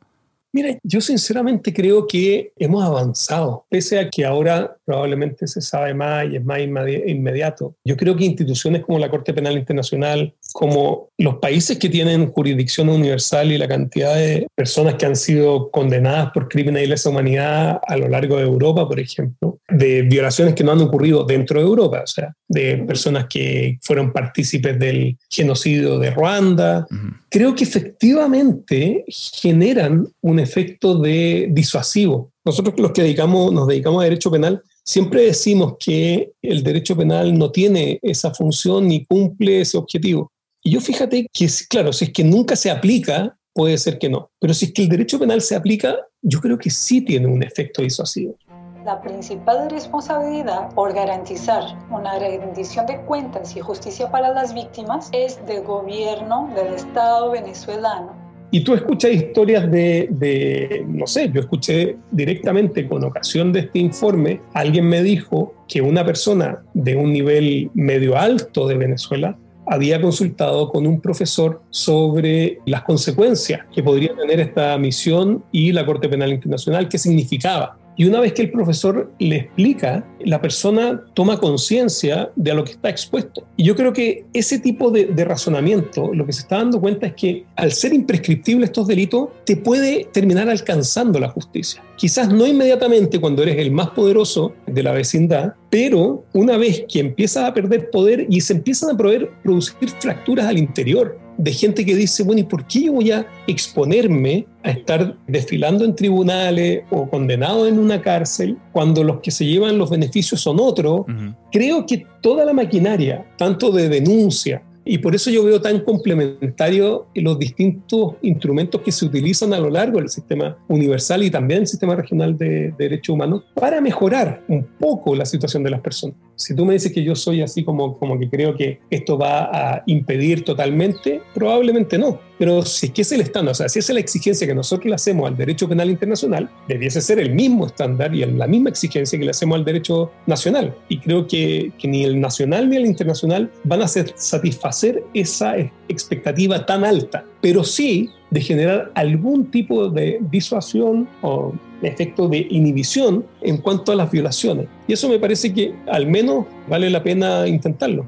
Mira, 0.51 0.79
yo 0.83 0.99
sinceramente 0.99 1.71
creo 1.73 2.07
que 2.07 2.53
hemos 2.55 2.83
avanzado, 2.83 3.65
pese 3.69 3.99
a 3.99 4.09
que 4.09 4.25
ahora 4.25 4.77
probablemente 4.89 5.45
se 5.45 5.61
sabe 5.61 5.93
más 5.93 6.25
y 6.25 6.37
es 6.37 6.43
más 6.43 6.59
inmediato. 6.59 7.75
Yo 7.85 7.95
creo 7.95 8.15
que 8.15 8.25
instituciones 8.25 8.83
como 8.83 8.97
la 8.97 9.11
Corte 9.11 9.35
Penal 9.35 9.55
Internacional, 9.55 10.33
como 10.51 11.09
los 11.19 11.35
países 11.35 11.77
que 11.77 11.89
tienen 11.89 12.31
jurisdicción 12.31 12.89
universal 12.89 13.51
y 13.51 13.59
la 13.59 13.67
cantidad 13.67 14.15
de 14.15 14.47
personas 14.55 14.95
que 14.95 15.05
han 15.05 15.15
sido 15.15 15.69
condenadas 15.69 16.31
por 16.31 16.49
crímenes 16.49 16.81
de 16.81 16.87
lesa 16.87 17.11
humanidad 17.11 17.79
a 17.85 17.97
lo 17.97 18.07
largo 18.07 18.37
de 18.37 18.45
Europa, 18.45 18.87
por 18.87 18.99
ejemplo, 18.99 19.59
de 19.69 20.01
violaciones 20.01 20.55
que 20.55 20.63
no 20.63 20.71
han 20.71 20.81
ocurrido 20.81 21.23
dentro 21.23 21.59
de 21.59 21.67
Europa, 21.67 22.01
o 22.03 22.07
sea, 22.07 22.33
de 22.47 22.77
personas 22.77 23.27
que 23.29 23.77
fueron 23.83 24.11
partícipes 24.11 24.79
del 24.79 25.19
genocidio 25.29 25.99
de 25.99 26.09
Ruanda, 26.09 26.87
creo 27.29 27.53
que 27.53 27.63
efectivamente 27.63 29.05
generan 29.07 30.07
un 30.21 30.39
efecto 30.39 30.97
de 30.97 31.47
disuasivo. 31.51 32.31
Nosotros 32.43 32.79
los 32.79 32.91
que 32.91 33.03
dedicamos, 33.03 33.53
nos 33.53 33.67
dedicamos 33.67 34.01
a 34.01 34.05
derecho 34.05 34.31
penal, 34.31 34.63
siempre 34.89 35.21
decimos 35.21 35.75
que 35.79 36.33
el 36.41 36.63
derecho 36.63 36.97
penal 36.97 37.37
no 37.37 37.51
tiene 37.51 37.99
esa 38.01 38.33
función 38.33 38.87
ni 38.87 39.05
cumple 39.05 39.61
ese 39.61 39.77
objetivo. 39.77 40.31
Y 40.63 40.71
yo 40.71 40.81
fíjate 40.81 41.27
que, 41.31 41.47
claro, 41.69 41.93
si 41.93 42.05
es 42.05 42.11
que 42.11 42.23
nunca 42.23 42.55
se 42.55 42.71
aplica, 42.71 43.37
puede 43.53 43.77
ser 43.77 43.99
que 43.99 44.09
no. 44.09 44.31
Pero 44.39 44.55
si 44.55 44.65
es 44.65 44.73
que 44.73 44.81
el 44.81 44.89
derecho 44.89 45.19
penal 45.19 45.41
se 45.41 45.55
aplica, 45.55 45.95
yo 46.23 46.41
creo 46.41 46.57
que 46.57 46.71
sí 46.71 47.01
tiene 47.01 47.27
un 47.27 47.43
efecto 47.43 47.83
disuasivo. 47.83 48.35
La 48.83 48.99
principal 48.99 49.69
responsabilidad 49.69 50.73
por 50.73 50.91
garantizar 50.91 51.63
una 51.91 52.17
rendición 52.17 52.87
de 52.87 52.99
cuentas 53.01 53.55
y 53.55 53.59
justicia 53.59 54.09
para 54.09 54.33
las 54.33 54.55
víctimas 54.55 55.09
es 55.11 55.45
del 55.45 55.63
gobierno 55.63 56.49
del 56.55 56.73
Estado 56.73 57.29
venezolano. 57.29 58.18
Y 58.51 58.61
tú 58.61 58.73
escuchas 58.73 59.11
historias 59.11 59.69
de, 59.71 60.07
de, 60.11 60.85
no 60.87 61.05
sé, 61.05 61.31
yo 61.31 61.41
escuché 61.41 61.97
directamente 62.11 62.87
con 62.87 63.03
ocasión 63.03 63.53
de 63.53 63.59
este 63.61 63.79
informe, 63.79 64.41
alguien 64.53 64.87
me 64.87 65.03
dijo 65.03 65.53
que 65.67 65.81
una 65.81 66.03
persona 66.03 66.63
de 66.73 66.95
un 66.95 67.13
nivel 67.13 67.69
medio 67.75 68.17
alto 68.17 68.67
de 68.67 68.75
Venezuela 68.75 69.37
había 69.69 70.01
consultado 70.01 70.69
con 70.69 70.87
un 70.87 70.99
profesor 70.99 71.61
sobre 71.69 72.59
las 72.65 72.81
consecuencias 72.81 73.61
que 73.73 73.83
podría 73.83 74.15
tener 74.15 74.39
esta 74.39 74.75
misión 74.79 75.43
y 75.51 75.71
la 75.71 75.85
Corte 75.85 76.09
Penal 76.09 76.33
Internacional, 76.33 76.89
qué 76.89 76.97
significaba. 76.97 77.77
Y 77.99 78.05
una 78.05 78.21
vez 78.21 78.31
que 78.31 78.43
el 78.43 78.51
profesor 78.51 79.11
le 79.19 79.35
explica, 79.35 80.07
la 80.21 80.39
persona 80.39 81.03
toma 81.15 81.37
conciencia 81.37 82.31
de 82.37 82.51
a 82.51 82.53
lo 82.53 82.63
que 82.63 82.71
está 82.71 82.89
expuesto. 82.89 83.45
Y 83.57 83.65
yo 83.65 83.75
creo 83.75 83.91
que 83.91 84.25
ese 84.31 84.57
tipo 84.57 84.89
de, 84.89 85.13
razonamiento, 85.25 86.13
lo 86.13 86.25
que 86.25 86.31
se 86.31 86.43
está 86.43 86.59
dando 86.59 86.79
cuenta 86.79 87.07
es 87.07 87.13
que 87.15 87.43
al 87.57 87.73
ser 87.73 87.91
imprescriptibles 87.91 88.69
estos 88.69 88.87
delitos, 88.87 89.27
te 89.45 89.57
puede 89.57 90.07
terminar 90.13 90.47
alcanzando 90.47 91.19
la 91.19 91.27
justicia. 91.27 91.83
Quizás 91.97 92.31
no 92.31 92.47
inmediatamente 92.47 93.19
cuando 93.19 93.43
eres 93.43 93.57
el 93.57 93.71
más 93.71 93.89
poderoso 93.89 94.53
de 94.65 94.81
la 94.81 94.93
vecindad, 94.93 95.55
pero 95.69 96.23
una 96.31 96.55
vez 96.55 96.85
que 96.87 97.01
empiezas 97.01 97.43
a 97.43 97.53
perder 97.53 97.91
poder 97.91 98.27
y 98.29 98.39
se 98.39 98.53
empiezan 98.53 98.91
a 98.91 98.97
producir 98.97 99.89
fracturas 99.99 100.45
al 100.45 100.57
interior, 100.57 101.19
de 101.39 101.53
gente 101.53 101.85
que 101.85 101.95
dice, 101.95 102.23
bueno, 102.23 102.41
¿y 102.41 102.43
por 102.43 102.67
qué 102.67 102.83
yo 102.83 102.93
voy 102.93 103.11
a 103.11 103.25
exponerme 103.47 104.45
a 104.61 104.71
estar 104.71 105.15
desfilando 105.25 105.85
en 105.85 105.95
tribunales 105.95 106.83
o 106.91 107.09
condenado 107.09 107.65
en 107.65 107.79
una 107.79 108.01
cárcel 108.01 108.57
cuando 108.73 109.05
los 109.05 109.21
que 109.21 109.31
se 109.31 109.45
llevan 109.45 109.77
los 109.77 109.89
beneficios 109.89 110.41
son 110.41 110.59
otros? 110.59 111.05
Creo 111.49 111.85
que 111.85 112.05
toda 112.21 112.43
la 112.43 112.51
maquinaria, 112.51 113.25
tanto 113.37 113.71
de 113.71 113.87
denuncia, 113.87 114.61
y 114.91 114.97
por 114.97 115.13
eso 115.13 115.29
yo 115.29 115.43
veo 115.43 115.61
tan 115.61 115.81
complementario 115.81 117.05
los 117.13 117.37
distintos 117.37 118.15
instrumentos 118.23 118.81
que 118.81 118.91
se 118.91 119.05
utilizan 119.05 119.53
a 119.53 119.59
lo 119.59 119.69
largo 119.69 119.99
del 119.99 120.09
sistema 120.09 120.57
universal 120.67 121.21
y 121.21 121.29
también 121.29 121.61
el 121.61 121.67
sistema 121.67 121.95
regional 121.95 122.35
de, 122.35 122.71
de 122.71 122.73
derechos 122.75 123.13
humanos 123.13 123.43
para 123.53 123.81
mejorar 123.81 124.43
un 124.47 124.63
poco 124.79 125.15
la 125.15 125.27
situación 125.27 125.61
de 125.61 125.69
las 125.69 125.81
personas. 125.81 126.17
Si 126.35 126.55
tú 126.55 126.65
me 126.65 126.73
dices 126.73 126.91
que 126.91 127.03
yo 127.03 127.13
soy 127.13 127.43
así 127.43 127.63
como, 127.63 127.99
como 127.99 128.17
que 128.17 128.31
creo 128.31 128.55
que 128.55 128.79
esto 128.89 129.15
va 129.15 129.43
a 129.75 129.83
impedir 129.85 130.43
totalmente, 130.43 131.21
probablemente 131.35 131.99
no. 131.99 132.19
Pero 132.39 132.63
si 132.63 132.87
es 132.87 132.91
que 132.93 133.01
es 133.01 133.11
el 133.11 133.21
estándar, 133.21 133.51
o 133.51 133.55
sea, 133.55 133.67
si 133.67 133.79
es 133.79 133.89
la 133.89 133.99
exigencia 133.99 134.47
que 134.47 134.55
nosotros 134.55 134.85
le 134.87 134.95
hacemos 134.95 135.27
al 135.27 135.35
derecho 135.35 135.67
penal 135.67 135.89
internacional, 135.89 136.49
debiese 136.67 137.01
ser 137.01 137.19
el 137.19 137.35
mismo 137.35 137.67
estándar 137.67 138.15
y 138.15 138.25
la 138.25 138.47
misma 138.47 138.69
exigencia 138.69 139.19
que 139.19 139.25
le 139.25 139.31
hacemos 139.31 139.57
al 139.57 139.65
derecho 139.65 140.09
nacional. 140.25 140.73
Y 140.87 140.99
creo 140.99 141.27
que, 141.27 141.73
que 141.77 141.87
ni 141.89 142.05
el 142.05 142.19
nacional 142.19 142.69
ni 142.69 142.77
el 142.77 142.85
internacional 142.85 143.51
van 143.65 143.81
a 143.81 143.87
satisfacer 143.87 145.03
esa 145.13 145.55
expectativa 145.89 146.65
tan 146.65 146.85
alta, 146.85 147.25
pero 147.41 147.63
sí 147.63 148.09
de 148.31 148.41
generar 148.41 148.91
algún 148.95 149.51
tipo 149.51 149.89
de 149.89 150.19
disuasión 150.31 151.09
o 151.21 151.53
efecto 151.81 152.27
de 152.27 152.47
inhibición 152.49 153.25
en 153.41 153.57
cuanto 153.57 153.91
a 153.91 153.95
las 153.95 154.11
violaciones. 154.11 154.67
Y 154.87 154.93
eso 154.93 155.09
me 155.09 155.19
parece 155.19 155.53
que 155.53 155.73
al 155.87 156.07
menos 156.07 156.45
vale 156.67 156.89
la 156.89 157.03
pena 157.03 157.47
intentarlo. 157.47 158.05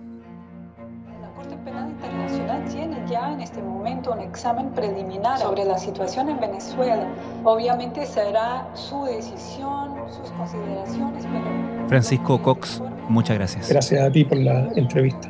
Examen 4.32 4.70
preliminar 4.70 5.38
sobre 5.40 5.66
la 5.66 5.78
situación 5.78 6.30
en 6.30 6.40
Venezuela. 6.40 7.06
Obviamente 7.44 8.06
será 8.06 8.68
su 8.74 9.04
decisión, 9.04 9.96
sus 10.08 10.32
consideraciones, 10.32 11.26
pero... 11.26 11.88
Francisco 11.90 12.42
Cox, 12.42 12.82
muchas 13.10 13.38
gracias. 13.38 13.70
Gracias 13.70 14.02
a 14.02 14.10
ti 14.10 14.24
por 14.24 14.38
la 14.38 14.70
entrevista. 14.76 15.30